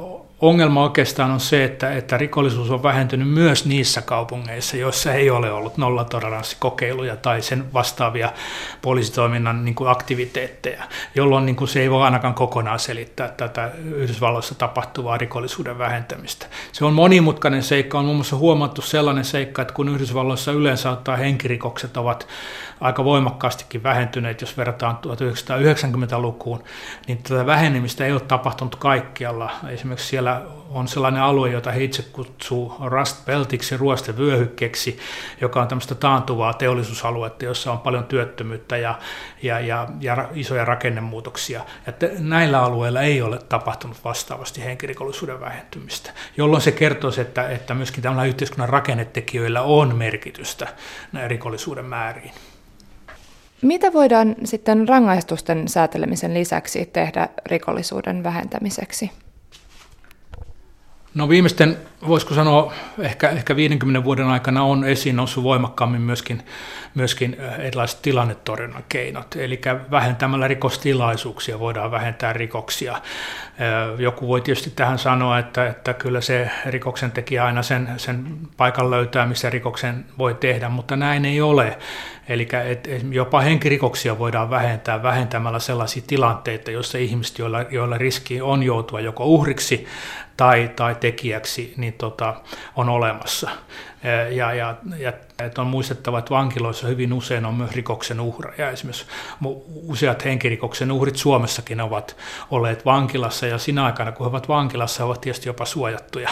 ongelma 0.43 0.83
oikeastaan 0.83 1.31
on 1.31 1.41
se, 1.41 1.65
että, 1.65 1.93
että 1.93 2.19
rikollisuus 2.19 2.71
on 2.71 2.83
vähentynyt 2.83 3.29
myös 3.29 3.67
niissä 3.67 4.03
kaupungeissa, 4.03 4.77
joissa 4.77 5.13
ei 5.13 5.31
ole 5.31 5.53
ollut 5.53 5.77
nollatoleranssikokeiluja 5.77 7.17
tai 7.17 7.43
sen 7.43 7.73
vastaavia 7.73 8.33
poliisitoiminnan 8.83 9.65
niin 9.65 9.75
kuin 9.75 9.91
aktiviteetteja, 9.91 10.83
jolloin 11.15 11.47
niin 11.47 11.57
kuin 11.57 11.69
se 11.69 11.81
ei 11.81 11.91
voi 11.91 12.03
ainakaan 12.03 12.35
kokonaan 12.35 12.79
selittää 12.79 13.29
tätä 13.29 13.71
Yhdysvalloissa 13.85 14.55
tapahtuvaa 14.55 15.19
rikollisuuden 15.19 15.79
vähentämistä. 15.79 16.47
Se 16.73 16.85
on 16.85 16.93
monimutkainen 16.93 17.63
seikka, 17.63 17.99
on 17.99 18.05
muun 18.05 18.17
muassa 18.17 18.37
huomattu 18.37 18.83
sellainen 18.83 19.25
seikka, 19.25 19.63
että 19.63 19.75
kun 19.75 19.89
Yhdysvalloissa 19.89 20.53
yleensä 20.53 20.91
ottaa 20.91 21.17
henkirikokset 21.17 21.97
ovat 21.97 22.27
aika 22.81 23.05
voimakkaastikin 23.05 23.83
vähentyneet, 23.83 24.41
jos 24.41 24.57
verrataan 24.57 24.99
1990-lukuun, 25.07 26.65
niin 27.07 27.23
tätä 27.23 27.47
vähenemistä 27.47 28.07
ei 28.07 28.13
ole 28.13 28.21
tapahtunut 28.21 28.77
kaikkialla. 28.77 29.51
Esimerkiksi 29.69 30.09
siellä 30.09 30.32
on 30.71 30.89
sellainen 30.89 31.23
alue, 31.23 31.51
jota 31.51 31.73
he 31.73 31.85
itse 31.85 32.03
kutsuu 32.03 32.75
Rust 32.85 33.25
Beltiksi, 33.25 33.77
ruostevyöhykkeeksi, 33.77 34.99
joka 35.41 35.63
on 35.63 35.69
tämmöistä 35.69 35.95
taantuvaa 35.95 36.55
teollisuusaluetta, 36.55 37.45
jossa 37.45 37.73
on 37.73 37.79
paljon 37.79 38.05
työttömyyttä 38.05 38.77
ja, 38.77 38.99
ja, 39.43 39.61
ja, 39.61 39.89
ja 40.01 40.29
isoja 40.35 40.65
rakennemuutoksia. 40.65 41.65
Että 41.87 42.09
näillä 42.19 42.63
alueilla 42.63 43.03
ei 43.03 43.23
ole 43.23 43.39
tapahtunut 43.49 44.05
vastaavasti 44.05 44.65
henkirikollisuuden 44.65 45.41
vähentymistä, 45.41 46.11
jolloin 46.37 46.63
se 46.63 46.73
kertoo, 46.73 47.11
että, 47.21 47.49
että 47.49 47.75
myöskin 47.75 48.03
tämmöillä 48.03 48.25
yhteiskunnan 48.25 48.69
rakennetekijöillä 48.69 49.63
on 49.63 49.97
merkitystä 49.97 50.69
rikollisuuden 51.27 51.85
määriin. 51.85 52.33
Mitä 53.63 53.93
voidaan 53.93 54.37
sitten 54.45 54.89
rangaistusten 54.89 55.69
säätelemisen 55.69 56.35
lisäksi 56.35 56.91
tehdä 56.93 57.29
rikollisuuden 57.47 58.25
vähentämiseksi? 58.25 59.11
No 61.15 61.29
viimeisten, 61.29 61.77
voisiko 62.09 62.35
sanoa, 62.35 62.73
ehkä, 62.99 63.29
ehkä 63.29 63.57
50 63.57 64.05
vuoden 64.05 64.27
aikana 64.27 64.63
on 64.63 64.85
esiin 64.85 65.17
noussut 65.17 65.45
voimakkaammin 65.45 66.01
myöskin, 66.01 66.43
myöskin 66.95 67.37
äh, 67.41 67.61
erilaiset 67.61 68.03
tilannetorjunnan 68.03 68.85
keinot. 68.89 69.37
Eli 69.37 69.61
vähentämällä 69.91 70.49
rikostilaisuuksia 70.49 71.59
voidaan 71.59 71.91
vähentää 71.91 72.33
rikoksia. 72.33 72.93
Äh, 72.93 73.01
joku 74.01 74.29
voi 74.29 74.41
tietysti 74.41 74.71
tähän 74.71 74.99
sanoa, 74.99 75.39
että, 75.39 75.67
että 75.67 75.95
kyllä 75.95 76.21
se 76.21 76.51
rikoksen 76.67 77.13
tekijä 77.13 77.45
aina 77.45 77.63
sen, 77.63 77.89
sen 77.97 78.27
paikan 78.57 78.91
löytää, 78.91 79.27
missä 79.27 79.51
rikoksen 79.51 80.05
voi 80.19 80.35
tehdä, 80.35 80.69
mutta 80.69 80.97
näin 80.97 81.25
ei 81.25 81.41
ole. 81.41 81.79
Eli 82.29 82.49
jopa 83.11 83.41
henkirikoksia 83.41 84.19
voidaan 84.19 84.51
vähentää 84.51 85.03
vähentämällä 85.03 85.59
sellaisia 85.59 86.03
tilanteita, 86.07 86.71
joissa 86.71 86.99
ihmiset, 86.99 87.39
joilla, 87.39 87.63
joilla 87.63 87.99
riski 87.99 88.41
on 88.41 88.63
joutua 88.63 89.01
joko 89.01 89.25
uhriksi 89.25 89.87
tai, 90.37 90.71
tai 90.77 90.95
tekijäksi, 90.95 91.75
niin 91.77 91.93
tota, 91.93 92.35
on 92.77 92.89
olemassa. 92.89 93.51
Ja, 94.31 94.55
ja, 94.55 94.77
ja 94.99 95.13
että 95.47 95.61
on 95.61 95.67
muistettava, 95.67 96.19
että 96.19 96.31
vankiloissa 96.31 96.87
hyvin 96.87 97.13
usein 97.13 97.45
on 97.45 97.55
myös 97.55 97.71
rikoksen 97.71 98.21
uhreja. 98.21 98.71
Esimerkiksi 98.71 99.07
useat 99.87 100.25
henkirikoksen 100.25 100.93
uhrit 100.93 101.17
Suomessakin 101.17 101.81
ovat 101.81 102.17
olleet 102.51 102.85
vankilassa 102.85 103.47
ja 103.47 103.59
siinä 103.59 103.85
aikana, 103.85 104.13
kun 104.13 104.27
he 104.27 104.29
ovat 104.29 104.49
vankilassa, 104.49 104.99
he 104.99 105.05
ovat 105.05 105.21
tietysti 105.21 105.49
jopa 105.49 105.65
suojattuja 105.65 106.31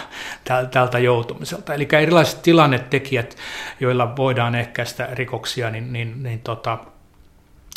tältä 0.70 0.98
joutumiselta. 0.98 1.74
Eli 1.74 1.88
erilaiset 1.92 2.42
tilannetekijät, 2.42 3.37
joilla 3.80 4.16
voidaan 4.16 4.54
ehkäistä 4.54 5.09
rikoksia, 5.12 5.70
niin, 5.70 5.92
niin, 5.92 6.22
niin 6.22 6.40
tota, 6.40 6.78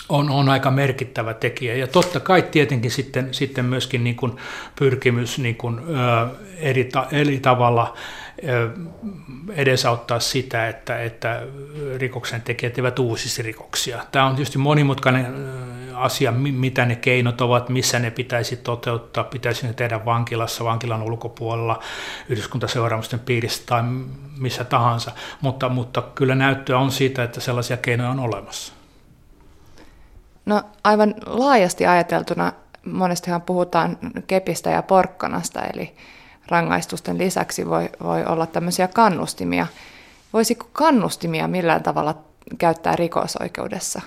on, 0.09 0.29
on 0.29 0.49
aika 0.49 0.71
merkittävä 0.71 1.33
tekijä. 1.33 1.75
Ja 1.75 1.87
totta 1.87 2.19
kai 2.19 2.41
tietenkin 2.41 2.91
sitten, 2.91 3.33
sitten 3.33 3.65
myöskin 3.65 4.03
niin 4.03 4.15
kuin 4.15 4.33
pyrkimys 4.79 5.39
niin 5.39 5.55
kuin, 5.55 5.79
ö, 5.79 6.27
eri, 6.57 6.83
ta, 6.83 7.07
eri 7.11 7.39
tavalla 7.39 7.93
ö, 8.47 8.69
edesauttaa 9.55 10.19
sitä, 10.19 10.67
että, 10.67 11.03
että 11.03 11.41
rikoksen 11.97 12.41
tekijät 12.41 12.77
eivät 12.77 12.99
uusisi 12.99 13.41
rikoksia. 13.41 14.05
Tämä 14.11 14.25
on 14.25 14.35
tietysti 14.35 14.57
monimutkainen 14.57 15.25
asia, 15.95 16.31
mitä 16.31 16.85
ne 16.85 16.95
keinot 16.95 17.41
ovat, 17.41 17.69
missä 17.69 17.99
ne 17.99 18.11
pitäisi 18.11 18.57
toteuttaa, 18.57 19.23
pitäisi 19.23 19.67
ne 19.67 19.73
tehdä 19.73 20.05
vankilassa, 20.05 20.63
vankilan 20.63 21.03
ulkopuolella, 21.03 21.79
yhdyskuntaseuraamusten 22.29 23.19
piirissä 23.19 23.63
tai 23.65 23.83
missä 24.37 24.63
tahansa, 24.63 25.11
mutta, 25.41 25.69
mutta 25.69 26.01
kyllä 26.01 26.35
näyttöä 26.35 26.77
on 26.77 26.91
siitä, 26.91 27.23
että 27.23 27.41
sellaisia 27.41 27.77
keinoja 27.77 28.09
on 28.09 28.19
olemassa. 28.19 28.82
No 30.45 30.63
aivan 30.83 31.15
laajasti 31.25 31.85
ajateltuna 31.85 32.53
monestihan 32.85 33.41
puhutaan 33.41 33.97
kepistä 34.27 34.69
ja 34.69 34.83
porkkanasta, 34.83 35.61
eli 35.73 35.95
rangaistusten 36.47 37.17
lisäksi 37.17 37.69
voi, 37.69 37.89
voi 38.03 38.25
olla 38.25 38.45
tämmöisiä 38.45 38.87
kannustimia. 38.87 39.67
Voisiko 40.33 40.69
kannustimia 40.73 41.47
millään 41.47 41.83
tavalla 41.83 42.15
käyttää 42.57 42.95
rikosoikeudessa? 42.95 44.01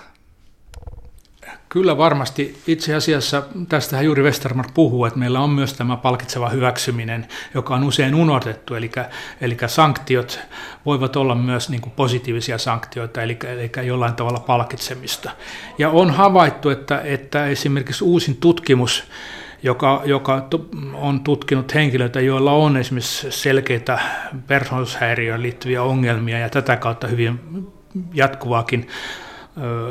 Kyllä 1.77 1.97
varmasti. 1.97 2.57
Itse 2.67 2.95
asiassa 2.95 3.43
tästähän 3.69 4.05
juuri 4.05 4.23
Westermark 4.23 4.73
puhuu, 4.73 5.05
että 5.05 5.19
meillä 5.19 5.39
on 5.39 5.49
myös 5.49 5.73
tämä 5.73 5.97
palkitseva 5.97 6.49
hyväksyminen, 6.49 7.27
joka 7.53 7.75
on 7.75 7.83
usein 7.83 8.15
unohdettu. 8.15 8.75
Eli, 8.75 8.91
eli 9.41 9.57
sanktiot 9.67 10.39
voivat 10.85 11.15
olla 11.15 11.35
myös 11.35 11.69
niin 11.69 11.81
kuin 11.81 11.93
positiivisia 11.95 12.57
sanktioita, 12.57 13.21
eli, 13.21 13.37
eli 13.47 13.87
jollain 13.87 14.15
tavalla 14.15 14.39
palkitsemista. 14.39 15.31
Ja 15.77 15.89
on 15.89 16.11
havaittu, 16.11 16.69
että, 16.69 17.01
että 17.03 17.47
esimerkiksi 17.47 18.03
uusin 18.03 18.37
tutkimus, 18.37 19.03
joka, 19.63 20.01
joka 20.05 20.47
on 20.93 21.23
tutkinut 21.23 21.73
henkilöitä, 21.73 22.21
joilla 22.21 22.51
on 22.51 22.77
esimerkiksi 22.77 23.31
selkeitä 23.31 23.99
persoonallisuushäiriöön 24.47 25.41
liittyviä 25.41 25.83
ongelmia 25.83 26.39
ja 26.39 26.49
tätä 26.49 26.75
kautta 26.75 27.07
hyvin 27.07 27.39
jatkuvaakin 28.13 28.87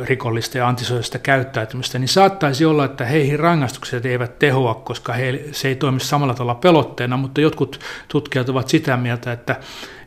rikollista 0.04 0.58
ja 0.58 0.68
antisosiaalista 0.68 1.18
käyttäytymistä, 1.18 1.98
niin 1.98 2.08
saattaisi 2.08 2.64
olla, 2.64 2.84
että 2.84 3.04
heihin 3.04 3.38
rangaistukset 3.38 4.06
eivät 4.06 4.38
tehoa, 4.38 4.74
koska 4.74 5.12
he, 5.12 5.44
se 5.52 5.68
ei 5.68 5.76
toimi 5.76 6.00
samalla 6.00 6.34
tavalla 6.34 6.54
pelotteena, 6.54 7.16
mutta 7.16 7.40
jotkut 7.40 7.80
tutkijat 8.08 8.48
ovat 8.48 8.68
sitä 8.68 8.96
mieltä, 8.96 9.32
että, 9.32 9.56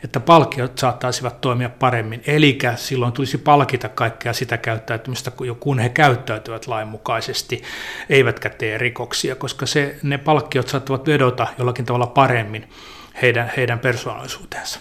että 0.04 0.20
palkiot 0.20 0.78
saattaisivat 0.78 1.42
toimia 1.42 1.70
paremmin. 1.70 2.22
Eli 2.28 2.58
silloin 2.76 3.14
tulisi 3.14 3.38
palkita 3.38 3.90
kaikkea 3.90 4.34
sitä 4.34 4.58
käyttäytymistä, 4.58 5.32
kun 5.60 5.80
he 5.80 5.90
käyttäytyvät 5.90 6.68
lainmukaisesti, 6.68 7.64
eivätkä 8.10 8.50
tee 8.50 8.78
rikoksia, 8.78 9.36
koska 9.36 9.66
se, 9.66 9.96
ne 10.04 10.18
palkkiot 10.18 10.68
saattavat 10.68 11.08
vedota 11.08 11.48
jollakin 11.58 11.86
tavalla 11.86 12.08
paremmin 12.08 12.70
heidän, 13.22 13.52
heidän 13.58 13.80
persoonallisuuteensa 13.80 14.80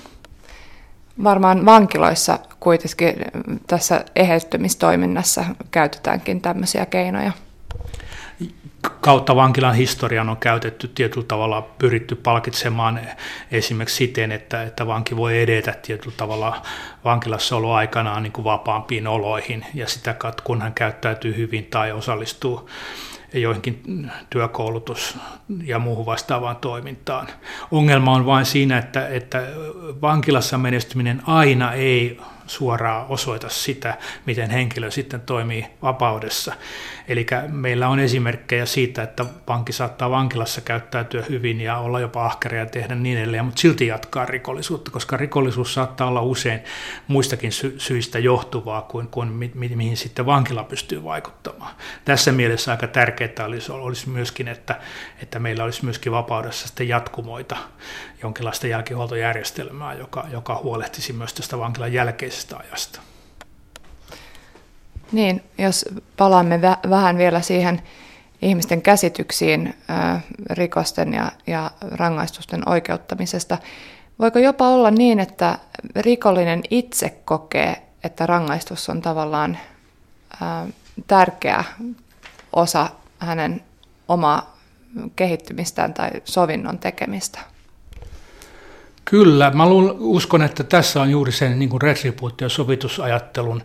varmaan 1.25 1.67
vankiloissa 1.67 2.39
kuitenkin 2.61 3.15
tässä 3.67 4.05
eheyttämistoiminnassa 4.17 5.45
käytetäänkin 5.71 6.41
tämmöisiä 6.41 6.87
keinoja. 6.87 7.33
Kautta 9.01 9.37
vankilan 9.37 9.75
historian 9.75 10.29
on 10.29 10.37
käytetty 10.37 10.89
tietyllä 10.89 11.27
tavalla 11.27 11.63
pyritty 11.63 12.15
palkitsemaan 12.15 13.01
esimerkiksi 13.51 13.97
siten, 13.97 14.33
että, 14.33 14.63
että 14.63 14.87
vanki 14.87 15.17
voi 15.17 15.43
edetä 15.43 15.75
tietyllä 15.83 16.15
tavalla 16.17 16.63
vankilassa 17.05 17.57
aikanaan 17.77 18.23
niin 18.23 18.33
kuin 18.33 18.45
vapaampiin 18.45 19.07
oloihin 19.07 19.67
ja 19.75 19.89
sitä 19.89 20.15
kautta 20.15 20.43
kun 20.43 20.63
hän 20.63 20.75
käyttäytyy 20.75 21.37
hyvin 21.37 21.65
tai 21.65 21.93
osallistuu 21.93 22.71
joihinkin 23.35 24.11
työkoulutus- 24.31 25.19
ja 25.65 25.79
muuhun 25.79 26.07
vastaavaan 26.07 26.57
toimintaan. 26.57 27.27
Ongelma 27.71 28.13
on 28.13 28.27
vain 28.27 28.47
siinä, 28.47 28.79
että, 28.79 29.09
että 29.09 29.43
vankilassa 30.03 30.59
menestyminen 30.59 31.23
aina 31.27 31.73
ei 31.73 32.21
suoraan 32.49 33.07
osoita 33.09 33.49
sitä, 33.49 33.99
miten 34.27 34.51
henkilö 34.51 34.91
sitten 34.91 35.21
toimii 35.21 35.67
vapaudessa. 35.83 36.55
Eli 37.09 37.27
meillä 37.49 37.89
on 37.89 37.99
esimerkkejä 37.99 38.67
siitä, 38.67 39.03
että 39.03 39.25
pankki 39.47 39.73
saattaa 39.73 40.11
vankilassa 40.11 40.61
käyttäytyä 40.61 41.25
hyvin 41.29 41.61
ja 41.61 41.79
olla 41.79 42.01
jopa 42.01 42.27
ahkeria 42.27 42.61
ja 42.61 42.67
tehdä 42.67 42.95
niin 42.95 43.19
edelleen, 43.19 43.45
mutta 43.45 43.61
silti 43.61 43.87
jatkaa 43.87 44.25
rikollisuutta, 44.25 44.91
koska 44.91 45.17
rikollisuus 45.17 45.75
saattaa 45.75 46.09
olla 46.09 46.23
usein 46.23 46.61
muistakin 47.07 47.53
sy- 47.53 47.75
syistä 47.79 48.19
johtuvaa 48.19 48.83
kuin, 48.83 49.09
kuin 49.09 49.29
mi- 49.29 49.53
mi- 49.55 49.77
mihin 49.77 49.97
sitten 49.97 50.27
vankila 50.27 50.65
pystyy 50.65 51.05
vaikuttamaan. 51.05 51.75
Tässä 52.05 52.33
mielessä 52.33 52.71
aika 52.71 52.87
tärkeää 52.87 53.45
olisi, 53.47 53.73
olisi 53.73 54.09
myöskin, 54.09 54.49
että, 54.49 54.81
että 55.23 55.39
meillä 55.39 55.65
olisi 55.65 55.85
myöskin 55.85 56.13
vapaudessa 56.13 56.67
sitten 56.67 56.89
jatkumoita, 56.89 57.57
jonkinlaista 58.23 58.67
jälkihuoltojärjestelmää, 58.67 59.95
joka, 59.95 60.25
joka 60.31 60.61
huolehtisi 60.63 61.13
myös 61.13 61.35
tästä 61.35 61.59
vankilan 61.59 61.93
jälkeisestä 61.93 62.57
ajasta. 62.57 63.01
Niin, 65.13 65.43
jos 65.59 65.85
palaamme 66.17 66.61
vähän 66.91 67.19
vielä 67.19 67.41
siihen 67.41 67.83
ihmisten 68.43 68.83
käsityksiin 68.83 69.75
rikosten 70.51 71.15
ja, 71.15 71.33
ja 71.47 71.71
rangaistusten 71.81 72.69
oikeuttamisesta. 72.69 73.59
Voiko 74.19 74.39
jopa 74.39 74.69
olla 74.69 74.91
niin, 74.91 75.21
että 75.21 75.59
rikollinen 75.97 76.63
itse 76.71 77.11
kokee, 77.25 77.83
että 78.05 78.27
rangaistus 78.27 78.89
on 78.89 79.03
tavallaan 79.03 79.59
ää, 80.41 80.67
tärkeä 81.07 81.65
osa 82.53 82.91
hänen 83.19 83.63
omaa 84.09 84.59
kehittymistään 85.17 85.95
tai 85.95 86.11
sovinnon 86.25 86.79
tekemistä? 86.79 87.41
Kyllä, 89.11 89.51
mä 89.51 89.65
uskon, 89.99 90.43
että 90.43 90.65
tässä 90.65 91.03
on 91.03 91.11
juuri 91.11 91.33
sen 91.33 91.59
niin 91.59 91.71
retribuutio- 91.83 92.49
sovitusajattelun 92.49 93.63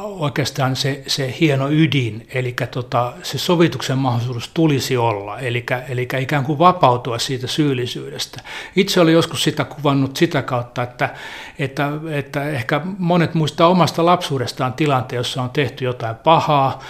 oikeastaan 0.00 0.76
se, 0.76 1.02
se 1.06 1.34
hieno 1.40 1.68
ydin, 1.70 2.26
eli 2.34 2.54
tota, 2.70 3.12
se 3.22 3.38
sovituksen 3.38 3.98
mahdollisuus 3.98 4.50
tulisi 4.54 4.96
olla, 4.96 5.38
eli, 5.38 5.66
eli 5.88 6.08
ikään 6.20 6.44
kuin 6.44 6.58
vapautua 6.58 7.18
siitä 7.18 7.46
syyllisyydestä. 7.46 8.40
Itse 8.76 9.00
olen 9.00 9.12
joskus 9.12 9.42
sitä 9.42 9.64
kuvannut 9.64 10.16
sitä 10.16 10.42
kautta, 10.42 10.82
että, 10.82 11.14
että, 11.58 11.90
että 12.10 12.50
ehkä 12.50 12.80
monet 12.98 13.34
muistaa 13.34 13.68
omasta 13.68 14.04
lapsuudestaan 14.04 14.72
tilanteen, 14.72 15.18
jossa 15.18 15.42
on 15.42 15.50
tehty 15.50 15.84
jotain 15.84 16.16
pahaa, 16.16 16.82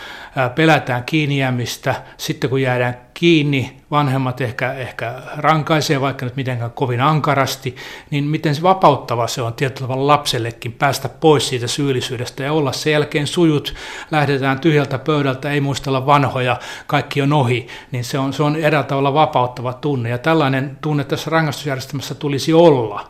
pelätään 0.54 1.04
kiinnijäämistä, 1.04 2.02
sitten 2.16 2.50
kun 2.50 2.62
jäädään 2.62 3.00
kiinni, 3.14 3.76
vanhemmat 3.90 4.40
ehkä, 4.40 4.72
ehkä 4.72 5.14
rankaisee 5.36 6.00
vaikka 6.00 6.26
nyt 6.26 6.36
mitenkään 6.36 6.70
kovin 6.70 7.00
ankarasti, 7.00 7.76
niin 8.10 8.24
miten 8.24 8.54
se 8.54 8.62
vapauttava 8.62 9.26
se 9.26 9.42
on 9.42 9.54
tietyllä 9.54 9.88
tavalla 9.88 10.12
lapsellekin 10.12 10.72
päästä 10.72 11.08
pois 11.08 11.48
siitä 11.48 11.66
syyllisyydestä 11.66 12.42
ja 12.42 12.52
olla 12.52 12.72
sen 12.72 12.92
jälkeen 12.92 13.26
sujut, 13.26 13.74
lähdetään 14.10 14.60
tyhjältä 14.60 14.98
pöydältä, 14.98 15.50
ei 15.50 15.60
muistella 15.60 16.06
vanhoja, 16.06 16.56
kaikki 16.86 17.22
on 17.22 17.32
ohi, 17.32 17.68
niin 17.92 18.04
se 18.04 18.18
on, 18.18 18.32
se 18.32 18.42
on 18.42 18.56
eräällä 18.56 18.88
tavalla 18.88 19.14
vapauttava 19.14 19.72
tunne 19.72 20.08
ja 20.08 20.18
tällainen 20.18 20.78
tunne 20.80 21.04
tässä 21.04 21.30
rangaistusjärjestelmässä 21.30 22.14
tulisi 22.14 22.52
olla. 22.52 23.08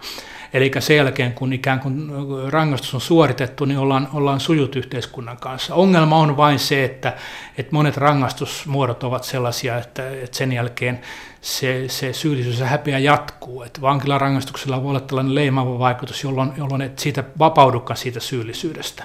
Eli 0.52 0.70
sen 0.78 0.96
jälkeen, 0.96 1.32
kun 1.32 1.52
ikään 1.52 1.80
kuin 1.80 2.10
rangaistus 2.48 2.94
on 2.94 3.00
suoritettu, 3.00 3.64
niin 3.64 3.78
ollaan, 3.78 4.08
ollaan 4.12 4.40
sujut 4.40 4.76
yhteiskunnan 4.76 5.36
kanssa. 5.36 5.74
Ongelma 5.74 6.16
on 6.16 6.36
vain 6.36 6.58
se, 6.58 6.84
että, 6.84 7.16
että 7.58 7.72
monet 7.72 7.96
rangaistusmuodot 7.96 9.04
ovat 9.04 9.24
sellaisia, 9.24 9.78
että, 9.78 10.10
että 10.10 10.36
sen 10.36 10.52
jälkeen 10.52 11.00
se, 11.40 11.84
se 11.88 12.12
syyllisyys 12.12 12.60
ja 12.60 12.66
häpeä 12.66 12.98
jatkuu. 12.98 13.62
Että 13.62 13.80
vankilarangaistuksella 13.80 14.82
voi 14.82 14.90
olla 14.90 15.00
tällainen 15.00 15.34
leimaava 15.34 15.78
vaikutus, 15.78 16.24
jolloin, 16.24 16.52
jolloin 16.56 16.82
et 16.82 16.98
siitä 16.98 17.24
vapaudukaan 17.38 17.96
siitä 17.96 18.20
syyllisyydestä 18.20 19.04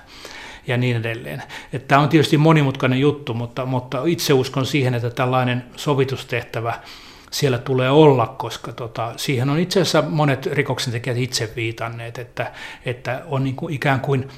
ja 0.67 0.77
niin 0.77 0.97
edelleen. 0.97 1.43
Että 1.73 1.87
tämä 1.87 2.01
on 2.01 2.09
tietysti 2.09 2.37
monimutkainen 2.37 2.99
juttu, 2.99 3.33
mutta, 3.33 3.65
mutta 3.65 4.01
itse 4.05 4.33
uskon 4.33 4.65
siihen, 4.65 4.93
että 4.93 5.09
tällainen 5.09 5.63
sovitustehtävä– 5.75 6.79
siellä 7.33 7.57
tulee 7.57 7.89
olla, 7.89 8.27
koska 8.27 8.73
tota, 8.73 9.13
siihen 9.17 9.49
on 9.49 9.59
itse 9.59 9.81
asiassa 9.81 10.01
monet 10.01 10.45
rikoksentekijät 10.45 11.17
itse 11.17 11.53
viitanneet, 11.55 12.17
että, 12.17 12.51
että 12.85 13.21
on 13.25 13.43
niin 13.43 13.55
kuin 13.55 13.73
ikään 13.73 13.99
kuin 13.99 14.29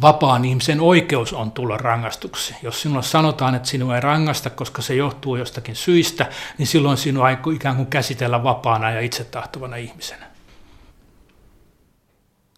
vapaan 0.00 0.44
ihmisen 0.44 0.80
oikeus 0.80 1.32
on 1.32 1.52
tulla 1.52 1.76
rangaistuksi. 1.76 2.54
Jos 2.62 2.82
sinulle 2.82 3.02
sanotaan, 3.02 3.54
että 3.54 3.68
sinua 3.68 3.94
ei 3.94 4.00
rangasta, 4.00 4.50
koska 4.50 4.82
se 4.82 4.94
johtuu 4.94 5.36
jostakin 5.36 5.76
syistä, 5.76 6.26
niin 6.58 6.66
silloin 6.66 6.96
sinua 6.96 7.30
ei 7.30 7.36
ikään 7.54 7.76
kuin 7.76 7.86
käsitellä 7.86 8.42
vapaana 8.42 8.90
ja 8.90 9.00
itsetahtuvana 9.00 9.76
ihmisenä. 9.76 10.26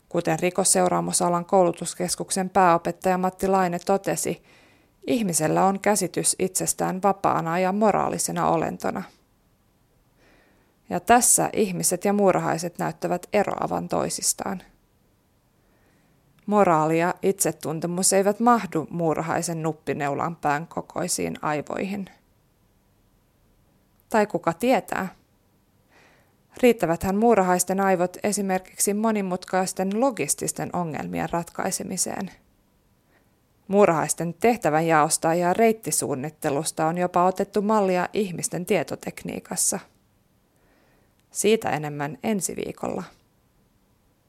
Kuten 0.09 0.39
rikosseuraamusalan 0.39 1.45
koulutuskeskuksen 1.45 2.51
pääopettaja 2.51 3.19
Matti 3.19 3.49
Laine 3.49 3.79
totesi, 3.79 4.43
ihmisellä 5.07 5.65
on 5.65 5.81
käsitys 5.81 6.37
itsestään 6.39 7.03
vapaana 7.03 7.59
ja 7.59 7.73
moraalisena 7.73 8.49
olentona– 8.49 9.03
ja 10.91 11.01
tässä 11.01 11.51
ihmiset 11.53 12.05
ja 12.05 12.13
muurahaiset 12.13 12.79
näyttävät 12.79 13.27
eroavan 13.33 13.89
toisistaan. 13.89 14.63
Moraali 16.47 16.99
ja 16.99 17.15
itsetuntemus 17.23 18.13
eivät 18.13 18.41
mahdu 18.41 18.87
muurahaisen 18.91 19.63
nuppineulan 19.63 20.37
pään 20.37 20.67
kokoisiin 20.67 21.37
aivoihin. 21.43 22.07
Tai 24.09 24.27
kuka 24.27 24.53
tietää? 24.53 25.09
Riittäväthän 26.63 27.17
muurahaisten 27.17 27.81
aivot 27.81 28.17
esimerkiksi 28.23 28.95
monimutkaisten 28.95 30.01
logististen 30.01 30.71
ongelmien 30.73 31.31
ratkaisemiseen. 31.31 32.31
Muurahaisten 33.69 34.35
tehtävänjaosta 34.35 35.35
ja 35.35 35.53
reittisuunnittelusta 35.53 36.87
on 36.87 36.99
jopa 36.99 37.25
otettu 37.25 37.63
mallia 37.63 38.09
ihmisten 38.13 38.67
tietotekniikassa– 38.67 39.79
siitä 41.31 41.71
enemmän 41.71 42.19
ensi 42.23 42.57
viikolla. 42.57 43.03